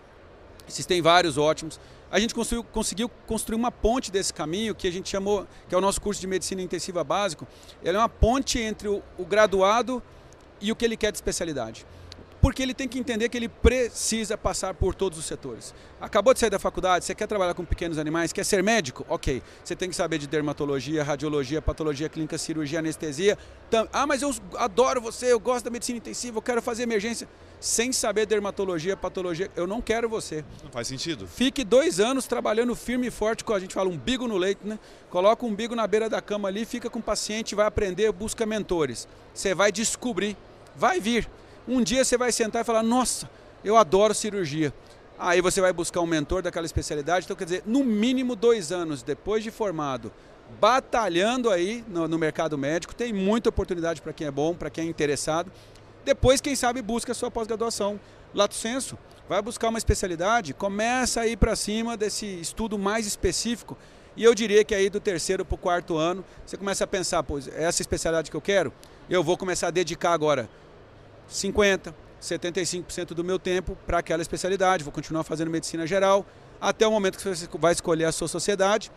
Existem 0.67 1.01
vários 1.01 1.37
ótimos. 1.37 1.79
A 2.11 2.19
gente 2.19 2.35
conseguiu 2.71 3.09
construir 3.25 3.55
uma 3.55 3.71
ponte 3.71 4.11
desse 4.11 4.33
caminho 4.33 4.75
que 4.75 4.87
a 4.87 4.91
gente 4.91 5.07
chamou, 5.09 5.47
que 5.69 5.73
é 5.73 5.77
o 5.77 5.81
nosso 5.81 6.01
curso 6.01 6.19
de 6.19 6.27
medicina 6.27 6.61
intensiva 6.61 7.03
básico. 7.03 7.47
Ele 7.81 7.95
é 7.95 7.99
uma 7.99 8.09
ponte 8.09 8.59
entre 8.59 8.89
o, 8.89 9.01
o 9.17 9.23
graduado 9.23 10.03
e 10.59 10.71
o 10.71 10.75
que 10.75 10.83
ele 10.83 10.97
quer 10.97 11.11
de 11.11 11.17
especialidade 11.17 11.85
porque 12.41 12.63
ele 12.63 12.73
tem 12.73 12.87
que 12.87 12.97
entender 12.97 13.29
que 13.29 13.37
ele 13.37 13.47
precisa 13.47 14.35
passar 14.35 14.73
por 14.73 14.95
todos 14.95 15.19
os 15.19 15.25
setores. 15.25 15.73
Acabou 15.99 16.33
de 16.33 16.39
sair 16.39 16.49
da 16.49 16.57
faculdade, 16.57 17.05
você 17.05 17.13
quer 17.13 17.27
trabalhar 17.27 17.53
com 17.53 17.63
pequenos 17.63 17.99
animais, 17.99 18.33
quer 18.33 18.43
ser 18.43 18.63
médico? 18.63 19.05
Ok. 19.07 19.43
Você 19.63 19.75
tem 19.75 19.89
que 19.89 19.95
saber 19.95 20.17
de 20.17 20.25
dermatologia, 20.25 21.03
radiologia, 21.03 21.61
patologia 21.61 22.09
clínica, 22.09 22.37
cirurgia, 22.37 22.79
anestesia. 22.79 23.37
Ah, 23.93 24.07
mas 24.07 24.23
eu 24.23 24.33
adoro 24.57 24.99
você, 24.99 25.31
eu 25.31 25.39
gosto 25.39 25.65
da 25.65 25.71
medicina 25.71 25.97
intensiva, 25.97 26.39
eu 26.39 26.41
quero 26.41 26.61
fazer 26.61 26.83
emergência. 26.83 27.27
Sem 27.59 27.93
saber 27.93 28.25
dermatologia, 28.25 28.97
patologia, 28.97 29.51
eu 29.55 29.67
não 29.67 29.79
quero 29.79 30.09
você. 30.09 30.43
Não 30.63 30.71
faz 30.71 30.87
sentido. 30.87 31.27
Fique 31.27 31.63
dois 31.63 31.99
anos 31.99 32.25
trabalhando 32.25 32.75
firme 32.75 33.05
e 33.07 33.11
forte, 33.11 33.43
com 33.43 33.53
a 33.53 33.59
gente 33.59 33.75
fala 33.75 33.87
umbigo 33.87 34.27
no 34.27 34.35
leito, 34.35 34.67
né? 34.67 34.79
Coloca 35.11 35.45
o 35.45 35.47
umbigo 35.47 35.75
na 35.75 35.85
beira 35.85 36.09
da 36.09 36.19
cama 36.19 36.47
ali, 36.47 36.65
fica 36.65 36.89
com 36.89 36.97
o 36.97 37.03
paciente, 37.03 37.53
vai 37.53 37.67
aprender, 37.67 38.11
busca 38.11 38.47
mentores. 38.47 39.07
Você 39.31 39.53
vai 39.53 39.71
descobrir, 39.71 40.35
vai 40.75 40.99
vir. 40.99 41.29
Um 41.67 41.81
dia 41.81 42.03
você 42.03 42.17
vai 42.17 42.31
sentar 42.31 42.61
e 42.61 42.65
falar: 42.65 42.83
Nossa, 42.83 43.29
eu 43.63 43.77
adoro 43.77 44.13
cirurgia. 44.13 44.73
Aí 45.17 45.39
você 45.39 45.61
vai 45.61 45.71
buscar 45.71 46.01
um 46.01 46.07
mentor 46.07 46.41
daquela 46.41 46.65
especialidade. 46.65 47.25
Então, 47.25 47.37
quer 47.37 47.45
dizer, 47.45 47.63
no 47.65 47.83
mínimo 47.83 48.35
dois 48.35 48.71
anos 48.71 49.03
depois 49.03 49.43
de 49.43 49.51
formado, 49.51 50.11
batalhando 50.59 51.51
aí 51.51 51.83
no, 51.87 52.07
no 52.07 52.17
mercado 52.17 52.57
médico, 52.57 52.95
tem 52.95 53.13
muita 53.13 53.49
oportunidade 53.49 54.01
para 54.01 54.13
quem 54.13 54.25
é 54.25 54.31
bom, 54.31 54.55
para 54.55 54.69
quem 54.69 54.87
é 54.87 54.89
interessado. 54.89 55.51
Depois, 56.03 56.41
quem 56.41 56.55
sabe, 56.55 56.81
busca 56.81 57.11
a 57.11 57.15
sua 57.15 57.29
pós-graduação. 57.29 57.99
Lato 58.33 58.55
senso, 58.55 58.97
vai 59.29 59.41
buscar 59.41 59.69
uma 59.69 59.77
especialidade, 59.77 60.53
começa 60.53 61.21
a 61.21 61.27
ir 61.27 61.37
para 61.37 61.55
cima 61.55 61.95
desse 61.95 62.25
estudo 62.25 62.79
mais 62.79 63.05
específico. 63.05 63.77
E 64.17 64.23
eu 64.23 64.33
diria 64.33 64.63
que 64.63 64.73
aí 64.73 64.89
do 64.89 64.99
terceiro 64.99 65.45
para 65.45 65.55
o 65.55 65.57
quarto 65.57 65.97
ano, 65.97 66.25
você 66.45 66.57
começa 66.57 66.83
a 66.83 66.87
pensar, 66.87 67.21
pois, 67.23 67.47
essa 67.47 67.81
especialidade 67.81 68.31
que 68.31 68.35
eu 68.35 68.41
quero, 68.41 68.73
eu 69.09 69.23
vou 69.23 69.37
começar 69.37 69.67
a 69.67 69.71
dedicar 69.71 70.13
agora 70.13 70.49
50%, 71.31 71.93
75% 72.21 73.13
do 73.13 73.23
meu 73.23 73.39
tempo 73.39 73.77
para 73.85 73.99
aquela 73.99 74.21
especialidade. 74.21 74.83
Vou 74.83 74.93
continuar 74.93 75.23
fazendo 75.23 75.49
medicina 75.49 75.87
geral 75.87 76.25
até 76.59 76.85
o 76.85 76.91
momento 76.91 77.17
que 77.17 77.23
você 77.23 77.47
vai 77.57 77.71
escolher 77.71 78.05
a 78.05 78.11
sua 78.11 78.27
sociedade, 78.27 78.91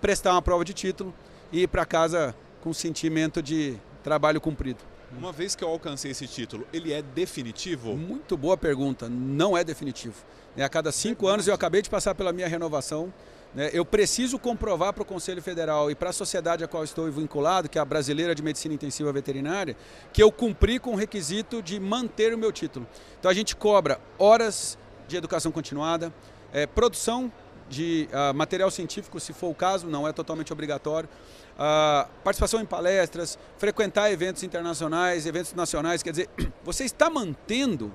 prestar 0.00 0.32
uma 0.32 0.40
prova 0.40 0.64
de 0.64 0.72
título 0.72 1.12
e 1.52 1.62
ir 1.62 1.68
para 1.68 1.84
casa 1.84 2.34
com 2.62 2.72
sentimento 2.72 3.42
de 3.42 3.76
trabalho 4.02 4.40
cumprido. 4.40 4.78
Uma 5.16 5.30
vez 5.30 5.54
que 5.54 5.62
eu 5.62 5.68
alcancei 5.68 6.12
esse 6.12 6.26
título, 6.26 6.66
ele 6.72 6.90
é 6.90 7.02
definitivo? 7.02 7.94
Muito 7.94 8.34
boa 8.34 8.56
pergunta. 8.56 9.10
Não 9.10 9.56
é 9.56 9.62
definitivo. 9.62 10.14
É, 10.56 10.64
a 10.64 10.68
cada 10.68 10.90
cinco 10.90 11.26
anos 11.26 11.46
eu 11.46 11.54
acabei 11.54 11.82
de 11.82 11.90
passar 11.90 12.14
pela 12.14 12.32
minha 12.32 12.48
renovação. 12.48 13.12
Né? 13.54 13.70
Eu 13.72 13.84
preciso 13.84 14.38
comprovar 14.38 14.92
para 14.92 15.02
o 15.02 15.06
Conselho 15.06 15.42
Federal 15.42 15.90
e 15.90 15.94
para 15.94 16.10
a 16.10 16.12
sociedade 16.12 16.64
a 16.64 16.68
qual 16.68 16.84
estou 16.84 17.10
vinculado, 17.10 17.68
que 17.68 17.78
é 17.78 17.80
a 17.80 17.84
Brasileira 17.84 18.34
de 18.34 18.42
Medicina 18.42 18.74
Intensiva 18.74 19.12
Veterinária, 19.12 19.76
que 20.12 20.22
eu 20.22 20.32
cumpri 20.32 20.78
com 20.78 20.92
o 20.92 20.96
requisito 20.96 21.62
de 21.62 21.78
manter 21.78 22.34
o 22.34 22.38
meu 22.38 22.52
título. 22.52 22.86
Então 23.18 23.30
a 23.30 23.34
gente 23.34 23.54
cobra 23.54 24.00
horas 24.18 24.78
de 25.06 25.16
educação 25.16 25.52
continuada, 25.52 26.12
é, 26.52 26.66
produção 26.66 27.30
de 27.68 28.06
uh, 28.12 28.34
material 28.34 28.70
científico, 28.70 29.18
se 29.18 29.32
for 29.32 29.48
o 29.48 29.54
caso, 29.54 29.86
não 29.86 30.06
é 30.06 30.12
totalmente 30.12 30.52
obrigatório. 30.52 31.08
Uh, 31.54 32.08
participação 32.22 32.60
em 32.60 32.66
palestras, 32.66 33.38
frequentar 33.56 34.12
eventos 34.12 34.42
internacionais, 34.42 35.26
eventos 35.26 35.54
nacionais, 35.54 36.02
quer 36.02 36.10
dizer, 36.10 36.28
você 36.62 36.84
está 36.84 37.08
mantendo 37.08 37.92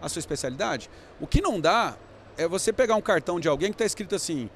a 0.00 0.08
sua 0.08 0.20
especialidade. 0.20 0.88
O 1.20 1.26
que 1.26 1.40
não 1.40 1.60
dá 1.60 1.96
é 2.38 2.46
você 2.46 2.72
pegar 2.72 2.94
um 2.94 3.00
cartão 3.00 3.40
de 3.40 3.48
alguém 3.48 3.70
que 3.70 3.74
está 3.74 3.84
escrito 3.84 4.14
assim: 4.14 4.48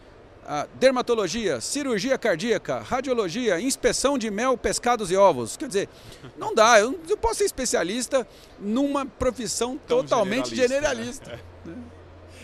dermatologia, 0.75 1.61
cirurgia 1.61 2.19
cardíaca, 2.19 2.81
radiologia, 2.81 3.61
inspeção 3.61 4.19
de 4.19 4.31
mel, 4.31 4.57
pescados 4.57 5.11
e 5.11 5.17
ovos. 5.17 5.57
Quer 5.57 5.69
dizer, 5.69 5.89
não 6.37 6.55
dá. 6.55 6.81
Eu 6.81 6.99
não 7.09 7.17
posso 7.17 7.37
ser 7.37 7.45
especialista 7.45 8.27
numa 8.59 9.07
profissão 9.07 9.79
Tão 9.87 10.03
totalmente 10.03 10.55
generalista. 10.55 11.25
generalista. 11.25 11.41
Né? 11.65 11.75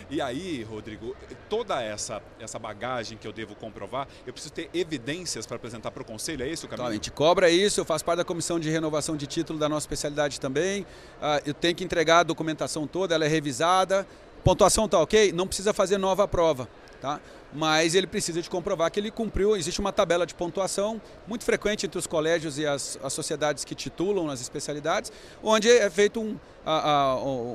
E 0.09 0.21
aí, 0.21 0.63
Rodrigo, 0.63 1.13
toda 1.49 1.81
essa, 1.83 2.21
essa 2.39 2.57
bagagem 2.57 3.17
que 3.17 3.27
eu 3.27 3.33
devo 3.33 3.53
comprovar, 3.55 4.07
eu 4.25 4.31
preciso 4.31 4.53
ter 4.53 4.69
evidências 4.73 5.45
para 5.45 5.57
apresentar 5.57 5.91
para 5.91 6.01
o 6.01 6.05
conselho, 6.05 6.43
é 6.45 6.49
esse 6.49 6.65
o 6.65 6.69
caminho? 6.69 6.87
a 6.87 6.93
gente 6.93 7.11
cobra 7.11 7.49
isso, 7.49 7.81
eu 7.81 7.83
faço 7.83 8.05
parte 8.05 8.19
da 8.19 8.23
comissão 8.23 8.57
de 8.57 8.69
renovação 8.69 9.17
de 9.17 9.27
título 9.27 9.59
da 9.59 9.67
nossa 9.67 9.83
especialidade 9.83 10.39
também. 10.39 10.83
Uh, 10.83 11.43
eu 11.45 11.53
tenho 11.53 11.75
que 11.75 11.83
entregar 11.83 12.19
a 12.19 12.23
documentação 12.23 12.87
toda, 12.87 13.15
ela 13.15 13.25
é 13.25 13.27
revisada. 13.27 14.07
Pontuação 14.45 14.85
está 14.85 14.97
ok? 14.97 15.33
Não 15.33 15.45
precisa 15.45 15.73
fazer 15.73 15.97
nova 15.97 16.25
prova. 16.25 16.69
Tá? 16.99 17.19
mas 17.53 17.95
ele 17.95 18.07
precisa 18.07 18.41
de 18.41 18.49
comprovar 18.49 18.91
que 18.91 18.99
ele 18.99 19.11
cumpriu. 19.11 19.55
Existe 19.55 19.79
uma 19.79 19.91
tabela 19.91 20.25
de 20.25 20.33
pontuação 20.33 21.01
muito 21.27 21.43
frequente 21.43 21.85
entre 21.85 21.97
os 21.97 22.05
colégios 22.05 22.57
e 22.57 22.65
as, 22.65 22.99
as 23.01 23.13
sociedades 23.13 23.63
que 23.63 23.73
titulam 23.73 24.25
nas 24.25 24.41
especialidades, 24.41 25.11
onde 25.41 25.69
é 25.69 25.89
feito 25.89 26.19
um, 26.19 26.37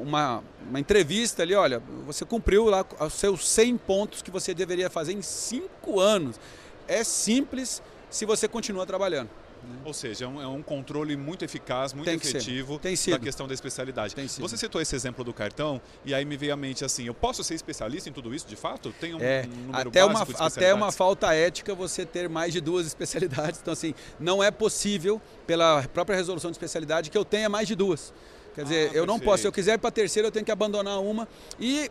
uma, 0.03 0.43
uma, 0.69 0.81
entrevista 0.81 1.43
ali, 1.43 1.55
olha, 1.55 1.83
você 2.07 2.25
cumpriu 2.25 2.67
lá 2.67 2.85
os 3.01 3.13
seus 3.15 3.49
100 3.49 3.77
pontos 3.79 4.23
que 4.23 4.31
você 4.31 4.55
deveria 4.55 4.89
fazer 4.89 5.13
em 5.13 5.23
5 5.23 6.01
anos. 6.01 6.41
É 6.89 7.05
simples 7.05 7.83
se 8.11 8.25
você 8.25 8.49
continua 8.49 8.87
trabalhando. 8.87 9.31
Né? 9.63 9.81
Ou 9.85 9.95
seja, 9.95 10.25
é 10.25 10.29
um, 10.29 10.43
é 10.43 10.47
um, 10.47 10.63
controle 10.63 11.17
muito 11.17 11.45
eficaz, 11.45 11.93
muito 11.93 12.07
que 12.07 12.29
efetivo 12.29 12.79
da 12.79 13.19
questão 13.19 13.47
da 13.47 13.55
especialidade. 13.55 14.15
Você 14.39 14.57
citou 14.57 14.81
esse 14.81 14.95
exemplo 14.95 15.25
do 15.25 15.33
cartão 15.33 15.81
e 16.05 16.15
aí 16.15 16.25
me 16.25 16.37
veio 16.37 16.53
à 16.53 16.57
mente 16.57 16.85
assim, 16.85 17.07
eu 17.07 17.15
posso 17.15 17.43
ser 17.45 17.55
especialista 17.55 18.09
em 18.09 18.13
tudo 18.13 18.35
isso 18.35 18.47
de 18.47 18.57
fato? 18.57 18.93
Tem 19.01 19.15
um, 19.15 19.19
é, 19.21 19.47
um 19.69 19.75
até 19.75 20.05
uma, 20.05 20.27
Até 20.39 20.75
uma 20.75 20.93
falta 20.93 21.33
ética 21.35 21.75
você 21.75 22.05
ter 22.05 22.29
mais 22.29 22.53
de 22.53 22.61
duas 22.61 22.87
especialidades. 22.89 23.61
Então 23.61 23.73
assim, 23.73 23.95
não 24.19 24.43
é 24.43 24.51
possível, 24.51 25.21
pela 25.47 25.83
própria 25.89 26.17
resolução 26.17 26.51
de 26.51 26.57
especialidade, 26.57 27.11
que 27.11 27.19
eu 27.19 27.25
tenha 27.25 27.49
mais 27.49 27.69
de 27.69 27.75
duas. 27.75 28.13
Quer 28.55 28.65
dizer, 28.65 28.91
ah, 28.93 28.97
eu 28.97 29.07
não 29.07 29.19
posso, 29.19 29.43
se 29.43 29.49
eu 29.49 29.53
quiser 29.53 29.75
ir 29.75 29.79
para 29.79 29.89
a 29.89 29.93
terceira, 29.93 30.29
eu 30.29 30.33
tenho 30.33 30.45
que 30.45 30.53
abandonar 30.53 31.01
uma 31.01 31.27
e 31.59 31.91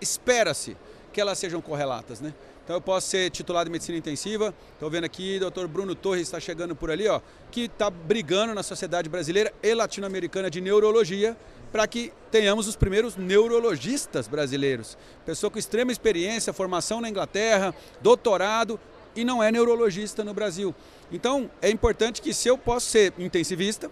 espera-se 0.00 0.76
que 1.18 1.22
elas 1.22 1.36
sejam 1.36 1.60
correlatas, 1.60 2.20
né? 2.20 2.32
Então 2.62 2.76
eu 2.76 2.80
posso 2.80 3.08
ser 3.08 3.28
titulado 3.30 3.68
em 3.68 3.72
medicina 3.72 3.98
intensiva. 3.98 4.54
Estou 4.74 4.88
vendo 4.88 5.02
aqui, 5.02 5.40
o 5.42 5.50
Dr. 5.50 5.66
Bruno 5.66 5.96
Torres 5.96 6.22
está 6.22 6.38
chegando 6.38 6.76
por 6.76 6.92
ali, 6.92 7.08
ó, 7.08 7.20
que 7.50 7.62
está 7.62 7.90
brigando 7.90 8.54
na 8.54 8.62
Sociedade 8.62 9.08
Brasileira 9.08 9.52
e 9.60 9.74
Latino-Americana 9.74 10.48
de 10.48 10.60
Neurologia 10.60 11.36
para 11.72 11.88
que 11.88 12.12
tenhamos 12.30 12.68
os 12.68 12.76
primeiros 12.76 13.16
neurologistas 13.16 14.28
brasileiros. 14.28 14.96
Pessoa 15.26 15.50
com 15.50 15.58
extrema 15.58 15.90
experiência, 15.90 16.52
formação 16.52 17.00
na 17.00 17.08
Inglaterra, 17.08 17.74
doutorado 18.00 18.78
e 19.16 19.24
não 19.24 19.42
é 19.42 19.50
neurologista 19.50 20.22
no 20.22 20.32
Brasil. 20.32 20.72
Então 21.10 21.50
é 21.60 21.68
importante 21.68 22.22
que 22.22 22.32
se 22.32 22.46
eu 22.46 22.56
posso 22.56 22.86
ser 22.86 23.12
intensivista, 23.18 23.90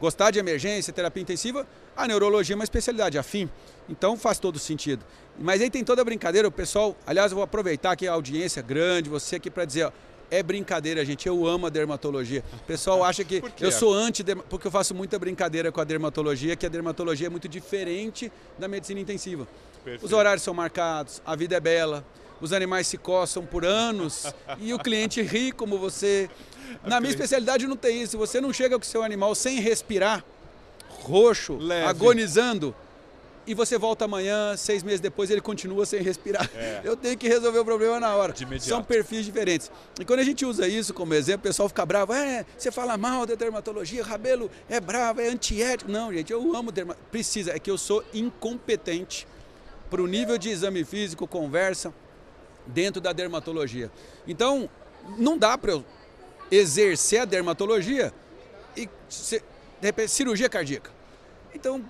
gostar 0.00 0.30
de 0.30 0.38
emergência, 0.38 0.92
terapia 0.92 1.22
intensiva, 1.22 1.66
a 1.96 2.06
neurologia 2.06 2.54
é 2.54 2.56
uma 2.56 2.64
especialidade 2.64 3.18
afim. 3.18 3.48
Então 3.88 4.16
faz 4.16 4.38
todo 4.38 4.58
sentido. 4.58 5.04
Mas 5.38 5.60
aí 5.60 5.70
tem 5.70 5.84
toda 5.84 6.02
a 6.02 6.04
brincadeira, 6.04 6.48
o 6.48 6.52
pessoal, 6.52 6.96
aliás, 7.06 7.32
eu 7.32 7.36
vou 7.36 7.44
aproveitar 7.44 7.92
aqui 7.92 8.06
a 8.06 8.12
audiência 8.12 8.60
grande, 8.60 9.08
você 9.08 9.36
aqui 9.36 9.50
para 9.50 9.64
dizer, 9.64 9.84
ó, 9.84 9.92
é 10.30 10.42
brincadeira, 10.42 11.04
gente. 11.04 11.26
Eu 11.26 11.46
amo 11.46 11.66
a 11.66 11.70
dermatologia. 11.70 12.44
O 12.52 12.64
pessoal 12.64 13.02
acha 13.02 13.24
que 13.24 13.42
eu 13.60 13.72
sou 13.72 13.94
anti 13.94 14.24
porque 14.48 14.66
eu 14.66 14.70
faço 14.70 14.94
muita 14.94 15.18
brincadeira 15.18 15.72
com 15.72 15.80
a 15.80 15.84
dermatologia, 15.84 16.56
que 16.56 16.66
a 16.66 16.68
dermatologia 16.68 17.26
é 17.26 17.30
muito 17.30 17.48
diferente 17.48 18.30
da 18.58 18.68
medicina 18.68 19.00
intensiva. 19.00 19.46
Perfeito. 19.84 20.04
Os 20.04 20.12
horários 20.12 20.42
são 20.42 20.52
marcados, 20.52 21.22
a 21.24 21.34
vida 21.34 21.56
é 21.56 21.60
bela, 21.60 22.04
os 22.40 22.52
animais 22.52 22.86
se 22.86 22.98
coçam 22.98 23.44
por 23.44 23.64
anos 23.64 24.32
e 24.60 24.72
o 24.72 24.78
cliente 24.78 25.22
ri 25.22 25.52
como 25.52 25.78
você. 25.78 26.28
Na 26.84 27.00
minha 27.00 27.10
especialidade 27.10 27.66
não 27.66 27.76
tem 27.76 28.02
isso. 28.02 28.18
Você 28.18 28.40
não 28.40 28.52
chega 28.52 28.78
com 28.78 28.84
o 28.84 28.86
seu 28.86 29.02
animal 29.02 29.34
sem 29.34 29.60
respirar, 29.60 30.24
roxo, 30.88 31.56
Leve. 31.56 31.86
agonizando, 31.86 32.74
e 33.48 33.54
você 33.54 33.78
volta 33.78 34.04
amanhã, 34.04 34.54
seis 34.58 34.82
meses 34.82 35.00
depois, 35.00 35.30
ele 35.30 35.40
continua 35.40 35.86
sem 35.86 36.02
respirar. 36.02 36.50
É. 36.54 36.82
Eu 36.84 36.94
tenho 36.94 37.16
que 37.16 37.26
resolver 37.26 37.58
o 37.58 37.64
problema 37.64 37.98
na 37.98 38.14
hora. 38.14 38.34
São 38.60 38.82
perfis 38.82 39.24
diferentes. 39.24 39.70
E 39.98 40.04
quando 40.04 40.20
a 40.20 40.22
gente 40.22 40.44
usa 40.44 40.68
isso 40.68 40.92
como 40.92 41.14
exemplo, 41.14 41.40
o 41.40 41.42
pessoal 41.44 41.66
fica 41.66 41.86
bravo. 41.86 42.12
É, 42.12 42.44
você 42.58 42.70
fala 42.70 42.98
mal 42.98 43.24
da 43.24 43.34
dermatologia, 43.34 44.04
Rabelo 44.04 44.50
é 44.68 44.78
bravo, 44.78 45.22
é 45.22 45.28
antiético. 45.28 45.90
Não, 45.90 46.12
gente, 46.12 46.30
eu 46.30 46.54
amo 46.54 46.70
dermatologia. 46.70 47.10
Precisa, 47.10 47.52
é 47.52 47.58
que 47.58 47.70
eu 47.70 47.78
sou 47.78 48.04
incompetente 48.12 49.26
para 49.88 50.02
o 50.02 50.06
nível 50.06 50.36
de 50.36 50.50
exame 50.50 50.84
físico, 50.84 51.26
conversa, 51.26 51.90
dentro 52.66 53.00
da 53.00 53.14
dermatologia. 53.14 53.90
Então, 54.26 54.68
não 55.16 55.38
dá 55.38 55.56
para 55.56 55.72
eu 55.72 55.84
exercer 56.50 57.20
a 57.20 57.24
dermatologia 57.24 58.12
e, 58.76 58.86
de 58.86 59.42
repente, 59.82 60.10
cirurgia 60.10 60.48
cardíaca. 60.48 60.90
Então, 61.54 61.84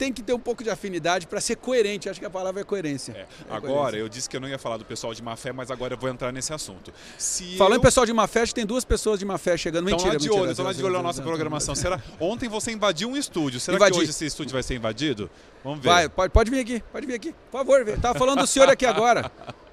tem 0.00 0.10
que 0.10 0.22
ter 0.22 0.32
um 0.32 0.38
pouco 0.38 0.64
de 0.64 0.70
afinidade 0.70 1.26
para 1.26 1.42
ser 1.42 1.56
coerente. 1.56 2.08
Acho 2.08 2.18
que 2.18 2.24
a 2.24 2.30
palavra 2.30 2.62
é 2.62 2.64
coerência. 2.64 3.12
É. 3.12 3.20
É 3.20 3.26
agora, 3.50 3.74
coerência. 3.74 3.98
eu 3.98 4.08
disse 4.08 4.30
que 4.30 4.34
eu 4.34 4.40
não 4.40 4.48
ia 4.48 4.58
falar 4.58 4.78
do 4.78 4.84
pessoal 4.84 5.12
de 5.12 5.22
má 5.22 5.36
fé, 5.36 5.52
mas 5.52 5.70
agora 5.70 5.92
eu 5.92 5.98
vou 5.98 6.08
entrar 6.08 6.32
nesse 6.32 6.54
assunto. 6.54 6.90
Se 7.18 7.58
Falando 7.58 7.74
eu... 7.74 7.78
em 7.80 7.82
pessoal 7.82 8.06
de 8.06 8.12
má 8.14 8.26
fé, 8.26 8.40
acho 8.40 8.54
que 8.54 8.60
tem 8.60 8.66
duas 8.66 8.82
pessoas 8.82 9.18
de 9.18 9.26
má 9.26 9.36
fé 9.36 9.58
chegando. 9.58 9.84
Mentira, 9.84 10.16
estão 10.16 10.16
lá 10.16 10.18
de 10.18 10.30
olho, 10.30 10.50
estão 10.52 10.64
lá 10.64 10.72
de 10.72 10.82
olho 10.82 10.94
na 10.94 11.02
nossa 11.02 11.20
programação. 11.20 11.74
Será... 11.74 12.02
Ontem 12.18 12.48
você 12.48 12.72
invadiu 12.72 13.10
um 13.10 13.16
estúdio. 13.16 13.60
Será 13.60 13.76
Invadi. 13.76 13.92
que 13.92 14.00
hoje 14.00 14.10
esse 14.10 14.24
estúdio 14.24 14.54
vai 14.54 14.62
ser 14.62 14.74
invadido? 14.74 15.28
Vamos 15.62 15.80
ver. 15.80 15.90
Vai, 15.90 16.08
pode, 16.08 16.32
pode 16.32 16.50
vir 16.50 16.60
aqui, 16.60 16.82
pode 16.90 17.06
vir 17.06 17.14
aqui. 17.14 17.34
Por 17.50 17.58
favor, 17.58 17.86
estava 17.86 18.18
falando 18.18 18.40
do 18.40 18.46
senhor 18.46 18.70
aqui 18.70 18.86
agora. 18.86 19.30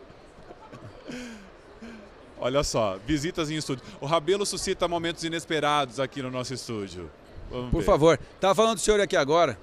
Olha 2.47 2.63
só, 2.63 2.97
visitas 3.05 3.49
em 3.49 3.55
estúdio. 3.55 3.83
O 3.99 4.05
Rabelo 4.05 4.45
suscita 4.45 4.87
momentos 4.87 5.25
inesperados 5.25 5.99
aqui 5.99 6.21
no 6.21 6.31
nosso 6.31 6.53
estúdio. 6.53 7.11
Vamos 7.51 7.71
Por 7.71 7.79
ver. 7.79 7.85
favor, 7.85 8.19
estava 8.35 8.55
falando 8.55 8.75
do 8.75 8.79
senhor 8.79 9.01
aqui 9.01 9.17
agora. 9.17 9.57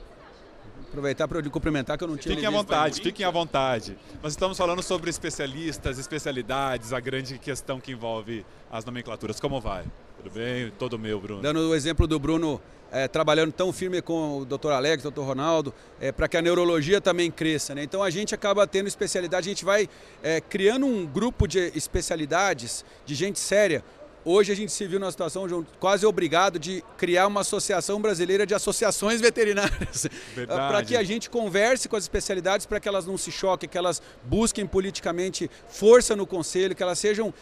Aproveitar 0.88 1.26
para 1.26 1.38
eu 1.38 1.42
lhe 1.42 1.48
cumprimentar 1.48 1.96
que 1.96 2.04
eu 2.04 2.08
não 2.08 2.16
tinha 2.18 2.34
Fiquem 2.34 2.46
à 2.46 2.50
vontade, 2.50 3.00
fiquem 3.00 3.24
à 3.24 3.30
vontade. 3.30 3.96
Nós 4.22 4.34
estamos 4.34 4.58
falando 4.58 4.82
sobre 4.82 5.08
especialistas, 5.08 5.98
especialidades, 5.98 6.92
a 6.92 7.00
grande 7.00 7.38
questão 7.38 7.80
que 7.80 7.90
envolve 7.90 8.44
as 8.70 8.84
nomenclaturas. 8.84 9.40
Como 9.40 9.60
vai? 9.62 9.84
Tudo 10.24 10.32
bem? 10.32 10.72
Todo 10.78 10.98
meu, 10.98 11.20
Bruno. 11.20 11.42
Dando 11.42 11.68
o 11.68 11.74
exemplo 11.74 12.06
do 12.06 12.18
Bruno 12.18 12.58
é, 12.90 13.06
trabalhando 13.06 13.52
tão 13.52 13.72
firme 13.74 14.00
com 14.00 14.38
o 14.38 14.44
Dr. 14.46 14.70
Alex, 14.70 15.02
Dr. 15.02 15.20
Ronaldo, 15.20 15.74
é, 16.00 16.10
para 16.10 16.26
que 16.26 16.36
a 16.36 16.40
neurologia 16.40 16.98
também 16.98 17.30
cresça. 17.30 17.74
Né? 17.74 17.82
Então 17.82 18.02
a 18.02 18.08
gente 18.08 18.34
acaba 18.34 18.66
tendo 18.66 18.86
especialidade, 18.86 19.46
a 19.46 19.52
gente 19.52 19.66
vai 19.66 19.86
é, 20.22 20.40
criando 20.40 20.86
um 20.86 21.04
grupo 21.04 21.46
de 21.46 21.70
especialidades, 21.74 22.84
de 23.04 23.14
gente 23.14 23.38
séria, 23.38 23.84
Hoje 24.26 24.50
a 24.50 24.56
gente 24.56 24.72
se 24.72 24.86
viu 24.86 24.98
numa 24.98 25.10
situação 25.10 25.66
quase 25.78 26.06
obrigado 26.06 26.58
de 26.58 26.82
criar 26.96 27.26
uma 27.26 27.42
associação 27.42 28.00
brasileira 28.00 28.46
de 28.46 28.54
associações 28.54 29.20
veterinárias. 29.20 30.08
para 30.48 30.82
que 30.82 30.96
a 30.96 31.02
gente 31.02 31.28
converse 31.28 31.90
com 31.90 31.96
as 31.96 32.04
especialidades, 32.04 32.64
para 32.64 32.80
que 32.80 32.88
elas 32.88 33.06
não 33.06 33.18
se 33.18 33.30
choquem, 33.30 33.68
que 33.68 33.76
elas 33.76 34.00
busquem 34.24 34.66
politicamente 34.66 35.50
força 35.68 36.16
no 36.16 36.26
conselho, 36.26 36.74
que 36.74 36.82
elas 36.82 36.98
sejam. 36.98 37.34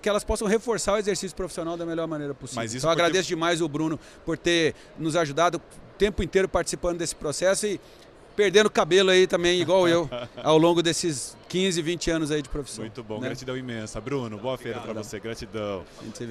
Que 0.00 0.08
elas 0.08 0.24
possam 0.24 0.46
reforçar 0.46 0.94
o 0.94 0.96
exercício 0.96 1.36
profissional 1.36 1.76
da 1.76 1.86
melhor 1.86 2.06
maneira 2.06 2.34
possível. 2.34 2.62
Mas 2.62 2.74
isso 2.74 2.78
então, 2.78 2.90
porque... 2.90 3.02
agradeço 3.02 3.28
demais 3.28 3.60
o 3.60 3.68
Bruno 3.68 3.98
por 4.24 4.36
ter 4.36 4.74
nos 4.98 5.16
ajudado 5.16 5.58
o 5.58 5.60
tempo 5.98 6.22
inteiro 6.22 6.48
participando 6.48 6.98
desse 6.98 7.14
processo 7.14 7.66
e 7.66 7.80
perdendo 8.38 8.70
cabelo 8.70 9.10
aí 9.10 9.26
também, 9.26 9.60
igual 9.60 9.88
eu, 9.88 10.08
ao 10.44 10.56
longo 10.56 10.80
desses 10.80 11.36
15, 11.48 11.82
20 11.82 12.10
anos 12.12 12.30
aí 12.30 12.40
de 12.40 12.48
profissão. 12.48 12.84
Muito 12.84 13.02
bom, 13.02 13.18
né? 13.18 13.26
gratidão 13.26 13.56
imensa. 13.56 14.00
Bruno, 14.00 14.38
boa 14.38 14.56
feira 14.56 14.78
para 14.78 14.92
você, 14.92 15.18
gratidão. 15.18 15.84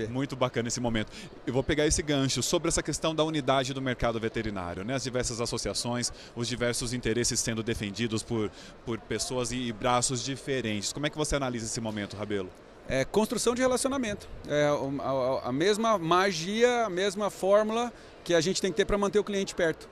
Muito 0.09 0.33
bacana 0.33 0.69
esse 0.69 0.79
momento. 0.79 1.11
Eu 1.45 1.51
vou 1.51 1.61
pegar 1.61 1.85
esse 1.85 2.01
gancho 2.01 2.41
sobre 2.41 2.69
essa 2.69 2.81
questão 2.81 3.13
da 3.13 3.25
unidade 3.25 3.73
do 3.73 3.81
mercado 3.81 4.21
veterinário, 4.21 4.85
né? 4.85 4.95
As 4.95 5.03
diversas 5.03 5.41
associações, 5.41 6.13
os 6.33 6.47
diversos 6.47 6.93
interesses 6.93 7.41
sendo 7.41 7.61
defendidos 7.61 8.23
por, 8.23 8.49
por 8.85 8.97
pessoas 9.01 9.51
e 9.51 9.73
braços 9.73 10.23
diferentes. 10.23 10.93
Como 10.93 11.05
é 11.05 11.09
que 11.09 11.17
você 11.17 11.35
analisa 11.35 11.65
esse 11.65 11.81
momento, 11.81 12.15
Rabelo? 12.15 12.49
É 12.87 13.03
construção 13.03 13.53
de 13.53 13.61
relacionamento. 13.61 14.27
É 14.47 14.69
a, 15.43 15.51
mesma 15.51 15.97
magia, 15.97 16.85
a 16.85 16.89
mesma 16.89 17.29
fórmula 17.29 17.91
que 18.23 18.33
a 18.33 18.41
gente 18.41 18.61
tem 18.61 18.71
que 18.71 18.77
ter 18.77 18.85
para 18.85 18.97
manter 18.97 19.19
o 19.19 19.23
cliente 19.23 19.53
perto. 19.53 19.89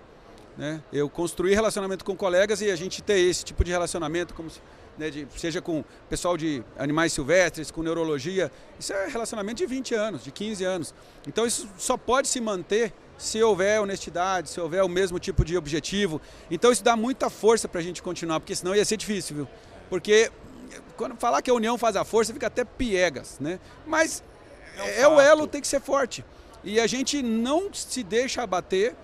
Né? 0.58 0.82
Eu 0.92 1.10
construir 1.10 1.54
relacionamento 1.54 2.06
com 2.06 2.16
colegas 2.16 2.62
e 2.62 2.72
a 2.72 2.76
gente 2.76 3.02
ter 3.02 3.20
esse 3.20 3.44
tipo 3.44 3.64
de 3.64 3.72
relacionamento, 3.72 4.34
como 4.34 4.50
se, 4.50 4.62
né, 4.98 5.10
de, 5.10 5.28
seja 5.36 5.62
com 5.62 5.84
pessoal 6.10 6.38
de 6.38 6.64
animais 6.78 7.12
silvestres, 7.12 7.70
com 7.70 7.84
neurologia, 7.84 8.50
isso 8.80 8.94
é 8.94 9.08
relacionamento 9.08 9.58
de 9.58 9.66
20 9.66 9.94
anos, 9.94 10.24
de 10.24 10.32
15 10.32 10.64
anos. 10.64 10.96
Então 11.28 11.46
isso 11.46 11.68
só 11.78 11.98
pode 11.98 12.30
se 12.30 12.40
manter 12.40 12.94
se 13.18 13.42
houver 13.42 13.82
honestidade, 13.82 14.50
se 14.50 14.60
houver 14.60 14.84
o 14.84 14.90
mesmo 14.90 15.20
tipo 15.20 15.44
de 15.44 15.58
objetivo. 15.58 16.22
Então 16.50 16.72
isso 16.72 16.84
dá 16.84 16.96
muita 16.96 17.30
força 17.30 17.68
para 17.68 17.82
a 17.82 17.84
gente 17.84 18.02
continuar, 18.02 18.40
porque 18.40 18.56
senão 18.56 18.76
ia 18.76 18.86
ser 18.86 18.98
difícil, 18.98 19.36
viu? 19.36 19.48
Porque 19.90 20.32
quando 20.98 21.16
falar 21.16 21.42
que 21.42 21.50
a 21.50 21.54
união 21.54 21.78
faz 21.78 21.96
a 21.96 22.04
força, 22.04 22.34
fica 22.34 22.48
até 22.48 22.64
piegas, 22.64 23.38
né? 23.40 23.60
Mas 23.86 24.24
é, 24.78 25.02
é 25.02 25.08
o 25.08 25.20
elo, 25.20 25.48
tem 25.48 25.62
que 25.62 25.68
ser 25.68 25.82
forte. 25.82 26.24
E 26.64 26.80
a 26.80 26.88
gente 26.88 27.22
não 27.22 27.74
se 27.74 28.04
deixa 28.04 28.42
abater 28.42 28.96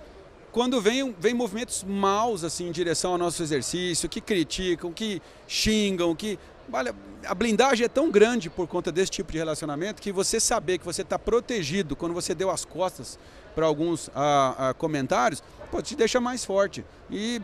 quando 0.51 0.82
vem, 0.82 1.15
vem 1.17 1.34
movimentos 1.34 1.84
maus 1.84 2.43
assim 2.43 2.67
em 2.67 2.71
direção 2.71 3.13
ao 3.13 3.17
nosso 3.17 3.41
exercício, 3.41 4.10
que 4.10 4.19
criticam, 4.19 4.91
que 4.91 5.21
xingam, 5.47 6.13
que 6.15 6.38
olha, 6.71 6.93
a 7.25 7.34
blindagem 7.34 7.86
é 7.86 7.89
tão 7.89 8.12
grande 8.12 8.49
por 8.49 8.67
conta 8.67 8.91
desse 8.91 9.12
tipo 9.12 9.32
de 9.32 9.38
relacionamento 9.38 10.01
que 10.01 10.12
você 10.12 10.39
saber 10.39 10.77
que 10.77 10.86
você 10.86 11.01
está 11.04 11.17
protegido 11.17 11.95
quando 11.95 12.13
você 12.13 12.36
deu 12.36 12.49
as 12.49 12.65
costas 12.65 13.17
para 13.56 13.65
alguns 13.65 14.10
a, 14.15 14.69
a 14.69 14.73
comentários, 14.73 15.43
pô, 15.69 15.82
te 15.82 15.95
deixa 15.95 16.19
mais 16.19 16.43
forte. 16.43 16.86
E 17.10 17.41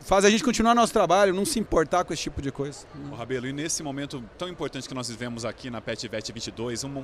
faz 0.00 0.24
a 0.24 0.30
gente 0.30 0.42
continuar 0.42 0.74
nosso 0.74 0.92
trabalho, 0.92 1.32
não 1.32 1.44
se 1.44 1.58
importar 1.58 2.04
com 2.04 2.12
esse 2.12 2.22
tipo 2.22 2.40
de 2.42 2.50
coisa. 2.50 2.86
O 3.10 3.14
Rabelo, 3.14 3.46
e 3.46 3.52
nesse 3.52 3.82
momento 3.82 4.22
tão 4.38 4.48
importante 4.48 4.88
que 4.88 4.94
nós 4.94 5.08
vivemos 5.08 5.44
aqui 5.44 5.70
na 5.70 5.80
PetVet 5.80 6.32
22, 6.32 6.84
uma, 6.84 7.02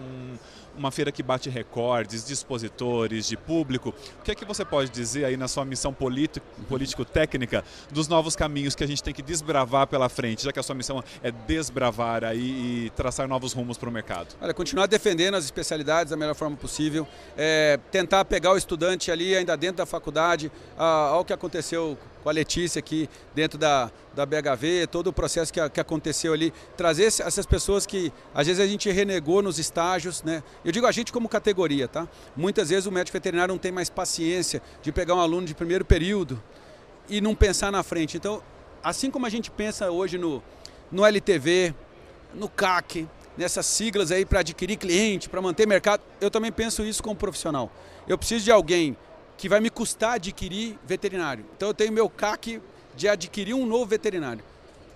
uma 0.76 0.90
feira 0.90 1.12
que 1.12 1.22
bate 1.22 1.48
recordes 1.48 2.24
de 2.24 2.32
expositores, 2.32 3.26
de 3.26 3.36
público, 3.36 3.94
o 4.20 4.22
que 4.22 4.30
é 4.30 4.34
que 4.34 4.44
você 4.44 4.64
pode 4.64 4.90
dizer 4.90 5.24
aí 5.24 5.36
na 5.36 5.48
sua 5.48 5.64
missão 5.64 5.94
político-técnica 5.94 7.64
dos 7.90 8.08
novos 8.08 8.34
caminhos 8.34 8.74
que 8.74 8.84
a 8.84 8.86
gente 8.86 9.02
tem 9.02 9.14
que 9.14 9.22
desbravar 9.22 9.86
pela 9.86 10.08
frente, 10.08 10.44
já 10.44 10.52
que 10.52 10.58
a 10.58 10.62
sua 10.62 10.74
missão 10.74 11.02
é 11.22 11.30
desbravar 11.30 12.24
aí 12.24 12.86
e 12.86 12.90
traçar 12.90 13.28
novos 13.28 13.52
rumos 13.52 13.78
para 13.78 13.88
o 13.88 13.92
mercado? 13.92 14.34
Olha, 14.40 14.54
continuar 14.54 14.86
defendendo 14.86 15.34
as 15.34 15.44
especialidades 15.44 16.10
da 16.10 16.16
melhor 16.16 16.34
forma 16.34 16.56
possível, 16.56 17.06
é, 17.36 17.78
tentar 17.90 18.24
pegar 18.24 18.52
o 18.52 18.56
estudante 18.56 19.10
ali 19.10 19.36
ainda 19.36 19.56
dentro 19.56 19.76
da 19.76 19.86
faculdade, 19.86 20.50
ao 20.76 21.24
que 21.24 21.32
aconteceu 21.32 21.98
com 22.26 22.30
a 22.30 22.32
Letícia 22.32 22.80
aqui 22.80 23.08
dentro 23.36 23.56
da, 23.56 23.88
da 24.12 24.26
BHV, 24.26 24.88
todo 24.90 25.06
o 25.06 25.12
processo 25.12 25.52
que, 25.52 25.70
que 25.70 25.78
aconteceu 25.78 26.32
ali, 26.32 26.52
trazer 26.76 27.04
essas 27.04 27.46
pessoas 27.46 27.86
que 27.86 28.12
às 28.34 28.48
vezes 28.48 28.60
a 28.60 28.66
gente 28.66 28.90
renegou 28.90 29.40
nos 29.40 29.60
estágios, 29.60 30.24
né? 30.24 30.42
Eu 30.64 30.72
digo 30.72 30.88
a 30.88 30.90
gente 30.90 31.12
como 31.12 31.28
categoria, 31.28 31.86
tá? 31.86 32.08
Muitas 32.36 32.70
vezes 32.70 32.84
o 32.84 32.90
médico 32.90 33.12
veterinário 33.12 33.54
não 33.54 33.60
tem 33.60 33.70
mais 33.70 33.88
paciência 33.88 34.60
de 34.82 34.90
pegar 34.90 35.14
um 35.14 35.20
aluno 35.20 35.46
de 35.46 35.54
primeiro 35.54 35.84
período 35.84 36.42
e 37.08 37.20
não 37.20 37.32
pensar 37.32 37.70
na 37.70 37.84
frente. 37.84 38.16
Então, 38.16 38.42
assim 38.82 39.08
como 39.08 39.24
a 39.24 39.30
gente 39.30 39.48
pensa 39.48 39.92
hoje 39.92 40.18
no, 40.18 40.42
no 40.90 41.06
LTV, 41.06 41.76
no 42.34 42.48
CAC, 42.48 43.08
nessas 43.38 43.66
siglas 43.66 44.10
aí 44.10 44.26
para 44.26 44.40
adquirir 44.40 44.78
cliente, 44.78 45.28
para 45.28 45.40
manter 45.40 45.64
mercado, 45.64 46.02
eu 46.20 46.28
também 46.28 46.50
penso 46.50 46.82
isso 46.82 47.04
como 47.04 47.14
profissional. 47.14 47.70
Eu 48.08 48.18
preciso 48.18 48.44
de 48.44 48.50
alguém 48.50 48.96
que 49.36 49.48
vai 49.48 49.60
me 49.60 49.70
custar 49.70 50.14
adquirir 50.14 50.78
veterinário. 50.84 51.44
Então 51.56 51.68
eu 51.68 51.74
tenho 51.74 51.92
meu 51.92 52.08
CAC 52.08 52.60
de 52.94 53.08
adquirir 53.08 53.54
um 53.54 53.66
novo 53.66 53.86
veterinário. 53.86 54.42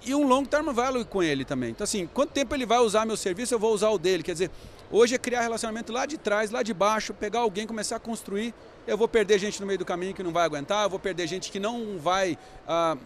E 0.02 0.14
um 0.14 0.26
long 0.26 0.44
term 0.44 0.70
value 0.72 1.04
com 1.04 1.22
ele 1.22 1.44
também. 1.44 1.70
Então 1.70 1.84
assim, 1.84 2.06
quanto 2.06 2.30
tempo 2.30 2.54
ele 2.54 2.64
vai 2.64 2.78
usar 2.78 3.04
meu 3.04 3.16
serviço, 3.16 3.52
eu 3.52 3.58
vou 3.58 3.74
usar 3.74 3.90
o 3.90 3.98
dele. 3.98 4.22
Quer 4.22 4.32
dizer, 4.32 4.50
hoje 4.90 5.14
é 5.14 5.18
criar 5.18 5.42
relacionamento 5.42 5.92
lá 5.92 6.06
de 6.06 6.16
trás, 6.16 6.50
lá 6.50 6.62
de 6.62 6.72
baixo, 6.72 7.12
pegar 7.12 7.40
alguém, 7.40 7.66
começar 7.66 7.96
a 7.96 8.00
construir. 8.00 8.54
Eu 8.86 8.96
vou 8.96 9.06
perder 9.06 9.38
gente 9.38 9.60
no 9.60 9.66
meio 9.66 9.78
do 9.78 9.84
caminho 9.84 10.14
que 10.14 10.22
não 10.22 10.32
vai 10.32 10.44
aguentar, 10.44 10.84
eu 10.84 10.90
vou 10.90 10.98
perder 10.98 11.26
gente 11.26 11.52
que 11.52 11.60
não 11.60 11.98
vai 11.98 12.38
ah, 12.66 12.96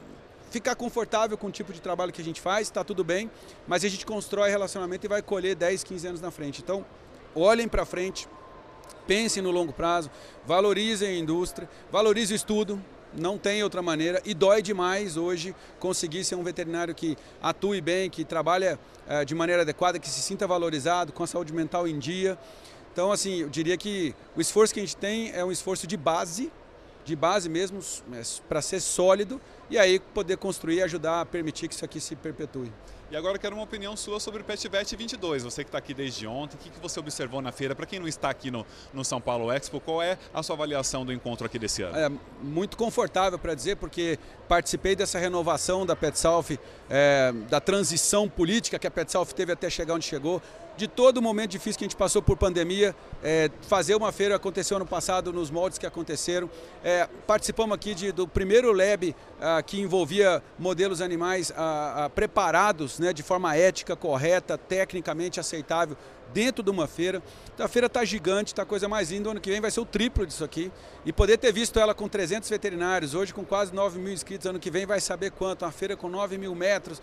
ficar 0.51 0.77
confortável 0.77 1.37
com 1.37 1.49
o 1.49 1.51
tipo 1.51 1.73
de 1.73 1.81
trabalho 1.81 2.12
que 2.12 2.23
a 2.23 2.25
gente 2.25 2.40
faz, 2.40 2.68
está 2.68 2.85
tudo 2.85 3.03
bem, 3.03 3.29
mas 3.66 3.85
a 3.85 3.88
gente 3.88 4.07
constrói 4.07 4.51
relacionamento 4.51 5.05
e 5.05 5.09
vai 5.09 5.20
colher 5.20 5.57
10, 5.57 5.83
15 5.83 6.07
anos 6.07 6.20
na 6.20 6.31
frente. 6.31 6.62
Então, 6.62 6.87
olhem 7.35 7.66
para 7.66 7.85
frente, 7.85 8.29
pensem 9.07 9.43
no 9.43 9.51
longo 9.51 9.73
prazo, 9.73 10.11
valorizem 10.47 11.09
a 11.09 11.19
indústria, 11.19 11.69
valorizem 11.90 12.35
o 12.35 12.37
estudo, 12.37 12.83
não 13.17 13.38
tem 13.38 13.62
outra 13.62 13.81
maneira 13.81 14.21
e 14.25 14.35
dói 14.35 14.61
demais 14.61 15.17
hoje 15.17 15.55
conseguir 15.79 16.25
ser 16.25 16.35
um 16.35 16.43
veterinário 16.43 16.95
que 16.95 17.17
atue 17.40 17.81
bem, 17.81 18.11
que 18.11 18.25
trabalha 18.25 18.79
eh, 19.07 19.25
de 19.25 19.35
maneira 19.35 19.62
adequada, 19.62 19.99
que 19.99 20.09
se 20.09 20.21
sinta 20.21 20.47
valorizado, 20.47 21.12
com 21.12 21.23
a 21.23 21.27
saúde 21.27 21.53
mental 21.53 21.87
em 21.87 21.99
dia. 21.99 22.38
Então, 22.93 23.12
assim, 23.12 23.43
eu 23.43 23.49
diria 23.49 23.77
que 23.77 24.14
o 24.37 24.40
esforço 24.40 24.73
que 24.73 24.81
a 24.81 24.83
gente 24.83 24.97
tem 24.97 25.31
é 25.33 25.45
um 25.45 25.53
esforço 25.53 25.87
de 25.87 25.97
base, 25.97 26.51
de 27.05 27.14
base 27.14 27.49
mesmo, 27.49 27.81
é, 28.12 28.23
para 28.49 28.62
ser 28.62 28.81
sólido 28.81 29.40
e 29.69 29.79
aí 29.79 29.99
poder 29.99 30.37
construir 30.37 30.77
e 30.77 30.83
ajudar 30.83 31.21
a 31.21 31.27
permitir 31.27 31.69
que 31.69 31.75
isso 31.75 31.85
aqui 31.85 32.01
se 32.01 32.17
perpetue. 32.17 32.73
E 33.11 33.17
agora 33.17 33.37
eu 33.37 33.40
quero 33.40 33.55
uma 33.55 33.64
opinião 33.64 33.95
sua 33.97 34.19
sobre 34.19 34.40
o 34.40 34.45
PetVet 34.45 34.97
22. 34.97 35.45
Você 35.45 35.62
que 35.62 35.69
está 35.69 35.77
aqui 35.77 35.93
desde 35.93 36.27
ontem, 36.27 36.57
o 36.57 36.59
que, 36.59 36.71
que 36.71 36.81
você 36.81 36.99
observou 36.99 37.43
na 37.43 37.53
feira? 37.53 37.75
Para 37.75 37.85
quem 37.85 37.99
não 37.99 38.09
está 38.09 38.31
aqui 38.31 38.51
no, 38.51 38.67
no 38.95 39.05
São 39.05 39.21
Paulo 39.21 39.53
Expo, 39.53 39.79
qual 39.79 40.03
é 40.03 40.19
a 40.33 40.43
sua 40.43 40.57
avaliação 40.57 41.05
do 41.05 41.12
encontro 41.12 41.47
aqui 41.47 41.59
desse 41.59 41.83
ano? 41.83 41.97
É 41.97 42.11
muito 42.43 42.79
confortável 42.79 43.38
para 43.38 43.55
dizer, 43.55 43.77
porque 43.77 44.19
participei 44.49 44.97
dessa 44.97 45.19
renovação 45.19 45.85
da 45.85 45.95
PetSalf, 45.95 46.53
é, 46.88 47.33
da 47.51 47.61
transição 47.61 48.27
política 48.27 48.79
que 48.79 48.87
a 48.87 48.90
PetSalf 48.90 49.33
teve 49.33 49.53
até 49.53 49.69
chegar 49.69 49.95
onde 49.95 50.07
chegou 50.07 50.40
de 50.77 50.88
todo 50.88 51.19
o 51.19 51.23
momento 51.23 51.53
difícil 51.53 51.79
que 51.79 51.85
a 51.85 51.88
gente 51.88 51.97
passou 51.97 52.21
por 52.21 52.37
pandemia. 52.37 52.95
É, 53.23 53.51
fazer 53.69 53.95
uma 53.95 54.12
feira 54.12 54.37
aconteceu 54.37 54.77
ano 54.77 54.87
passado 54.87 55.33
nos 55.33 55.51
moldes 55.51 55.79
que 55.79 55.87
aconteceram. 55.87 56.51
É, 56.83 57.09
participamos 57.27 57.75
aqui 57.75 57.95
de, 57.95 58.12
do 58.12 58.27
primeiro 58.27 58.73
lab 58.73 59.14
ah, 59.40 59.62
que 59.62 59.81
envolvia 59.81 60.43
modelos 60.59 61.01
animais 61.01 61.53
ah, 61.57 62.05
ah, 62.05 62.11
preparados 62.11 62.93
né, 62.98 63.12
de 63.12 63.22
forma 63.22 63.57
ética, 63.57 63.96
correta, 63.96 64.57
tecnicamente 64.57 65.40
aceitável 65.40 65.96
dentro 66.33 66.62
de 66.62 66.70
uma 66.70 66.87
feira. 66.87 67.22
Então 67.54 67.64
a 67.64 67.68
feira 67.68 67.87
está 67.87 68.04
gigante, 68.04 68.52
está 68.52 68.62
a 68.62 68.66
coisa 68.66 68.88
mais 68.88 69.11
linda. 69.11 69.28
O 69.28 69.33
ano 69.33 69.40
que 69.40 69.50
vem 69.50 69.61
vai 69.61 69.70
ser 69.70 69.80
o 69.80 69.87
triplo 69.87 70.26
disso 70.26 70.44
aqui. 70.44 70.70
E 71.04 71.12
poder 71.12 71.38
ter 71.38 71.52
visto 71.52 71.78
ela 71.78 71.94
com 71.94 72.09
300 72.09 72.48
veterinários, 72.48 73.14
hoje 73.14 73.33
com 73.33 73.44
quase 73.44 73.72
9 73.74 73.98
mil 73.98 74.12
inscritos, 74.12 74.46
ano 74.46 74.59
que 74.59 74.70
vem 74.70 74.87
vai 74.87 75.00
saber 75.00 75.30
quanto. 75.30 75.64
Uma 75.64 75.72
feira 75.72 75.96
com 75.96 76.09
9 76.09 76.37
mil 76.38 76.54
metros. 76.54 77.00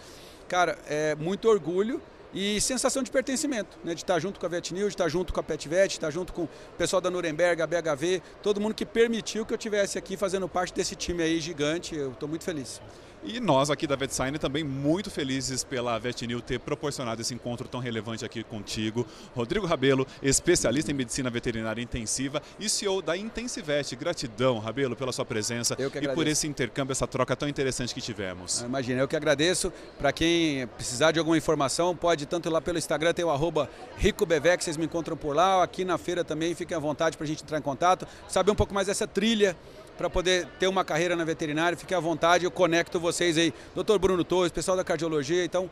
Cara, 0.48 0.78
é 0.88 1.16
muito 1.16 1.48
orgulho 1.48 2.02
e 2.34 2.62
sensação 2.62 3.04
de 3.04 3.12
pertencimento, 3.12 3.78
né? 3.84 3.94
de 3.94 4.02
estar 4.02 4.18
junto 4.20 4.40
com 4.40 4.46
a 4.46 4.50
VetNews, 4.50 4.90
de 4.90 4.94
estar 4.94 5.10
junto 5.10 5.34
com 5.34 5.40
a 5.40 5.44
PetVet, 5.44 5.88
de 5.88 5.94
estar 5.96 6.12
junto 6.12 6.32
com 6.32 6.44
o 6.44 6.50
pessoal 6.78 7.02
da 7.02 7.10
Nuremberg, 7.10 7.62
a 7.62 7.68
BHV, 7.68 8.22
todo 8.42 8.62
mundo 8.62 8.74
que 8.74 8.86
permitiu 8.86 9.46
que 9.46 9.54
eu 9.54 9.58
tivesse 9.58 9.98
aqui 9.98 10.16
fazendo 10.16 10.48
parte 10.48 10.74
desse 10.74 10.96
time 10.96 11.22
aí 11.24 11.40
gigante, 11.40 11.96
eu 11.96 12.12
estou 12.12 12.30
muito 12.30 12.44
feliz. 12.44 12.82
E 13.24 13.40
nós 13.40 13.70
aqui 13.70 13.86
da 13.86 13.96
VetSign 13.96 14.40
também 14.40 14.64
muito 14.64 15.12
felizes 15.12 15.64
pela 15.64 15.98
VetNew 16.00 16.42
ter 16.42 16.60
proporcionado 16.60 17.22
esse 17.22 17.34
encontro 17.34 17.68
tão 17.68 17.80
relevante 17.80 18.26
aqui 18.26 18.44
contigo. 18.44 19.06
Rodrigo 19.36 19.68
Rabelo, 19.68 20.08
especialista 20.24 20.90
em 20.90 20.96
medicina 20.96 21.30
veterinária 21.30 21.82
intensiva 21.84 22.42
e 22.60 22.68
CEO 22.68 23.00
da 23.00 23.16
Intensivet. 23.16 23.96
Gratidão, 23.96 24.58
Rabelo, 24.58 24.96
pela 24.96 25.12
sua 25.12 25.24
presença 25.24 25.78
e 25.80 26.08
por 26.10 26.26
esse 26.26 26.48
intercâmbio, 26.48 26.94
essa 26.94 27.06
troca 27.06 27.36
tão 27.36 27.48
interessante 27.48 27.94
que 27.94 28.02
tivemos. 28.02 28.64
Ah, 28.64 28.66
imagina, 28.66 29.02
eu 29.02 29.08
que 29.08 29.16
agradeço. 29.16 29.72
Para 30.00 30.12
quem 30.12 30.66
precisar 30.68 31.12
de 31.12 31.20
alguma 31.20 31.38
informação, 31.38 31.96
pode 31.96 32.26
tanto 32.26 32.50
lá 32.50 32.60
pelo 32.60 32.80
Instagram, 32.80 33.14
tem 33.14 33.24
o 33.24 33.30
arroba 33.30 33.70
RicoBevec, 33.98 34.64
vocês 34.64 34.78
me 34.78 34.86
encontram 34.86 35.16
por 35.16 35.36
lá. 35.36 35.64
Aqui 35.64 35.86
na 35.86 36.00
feira 36.00 36.24
também, 36.24 36.56
fiquem 36.56 36.76
à 36.76 36.80
vontade 36.80 37.18
para 37.18 37.26
a 37.26 37.28
gente 37.28 37.44
entrar 37.44 37.60
em 37.60 37.62
contato, 37.62 38.08
saber 38.28 38.50
um 38.50 38.56
pouco 38.56 38.74
mais 38.74 38.88
dessa 38.88 39.06
trilha 39.06 39.56
para 40.02 40.10
poder 40.10 40.48
ter 40.60 40.68
uma 40.68 40.84
carreira 40.84 41.16
na 41.16 41.24
veterinária. 41.24 41.78
Fique 41.78 41.94
à 41.94 42.00
vontade, 42.00 42.44
eu 42.44 42.50
conecto 42.50 43.00
vocês 43.00 43.38
aí, 43.38 43.54
doutor 43.76 44.00
Bruno 44.00 44.24
Torres, 44.24 44.52
pessoal 44.52 44.76
da 44.76 44.84
cardiologia. 44.84 45.46
Então, 45.46 45.70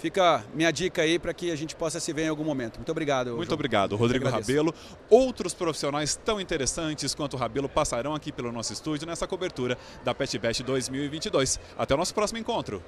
fica 0.00 0.44
minha 0.52 0.72
dica 0.72 1.02
aí 1.02 1.16
para 1.16 1.32
que 1.32 1.52
a 1.52 1.56
gente 1.56 1.76
possa 1.76 2.00
se 2.00 2.12
ver 2.12 2.22
em 2.22 2.28
algum 2.28 2.42
momento. 2.42 2.76
Muito 2.76 2.90
obrigado. 2.90 3.36
Muito 3.36 3.46
João. 3.46 3.54
obrigado, 3.54 3.94
Rodrigo 3.94 4.28
Rabelo. 4.28 4.74
Outros 5.08 5.54
profissionais 5.54 6.16
tão 6.16 6.40
interessantes 6.40 7.14
quanto 7.14 7.34
o 7.34 7.36
Rabelo 7.36 7.68
passarão 7.68 8.16
aqui 8.16 8.32
pelo 8.32 8.50
nosso 8.50 8.72
estúdio 8.72 9.06
nessa 9.06 9.28
cobertura 9.28 9.78
da 10.02 10.12
PetVest 10.12 10.64
2022. 10.64 11.60
Até 11.78 11.94
o 11.94 11.96
nosso 11.96 12.12
próximo 12.12 12.38
encontro. 12.40 12.82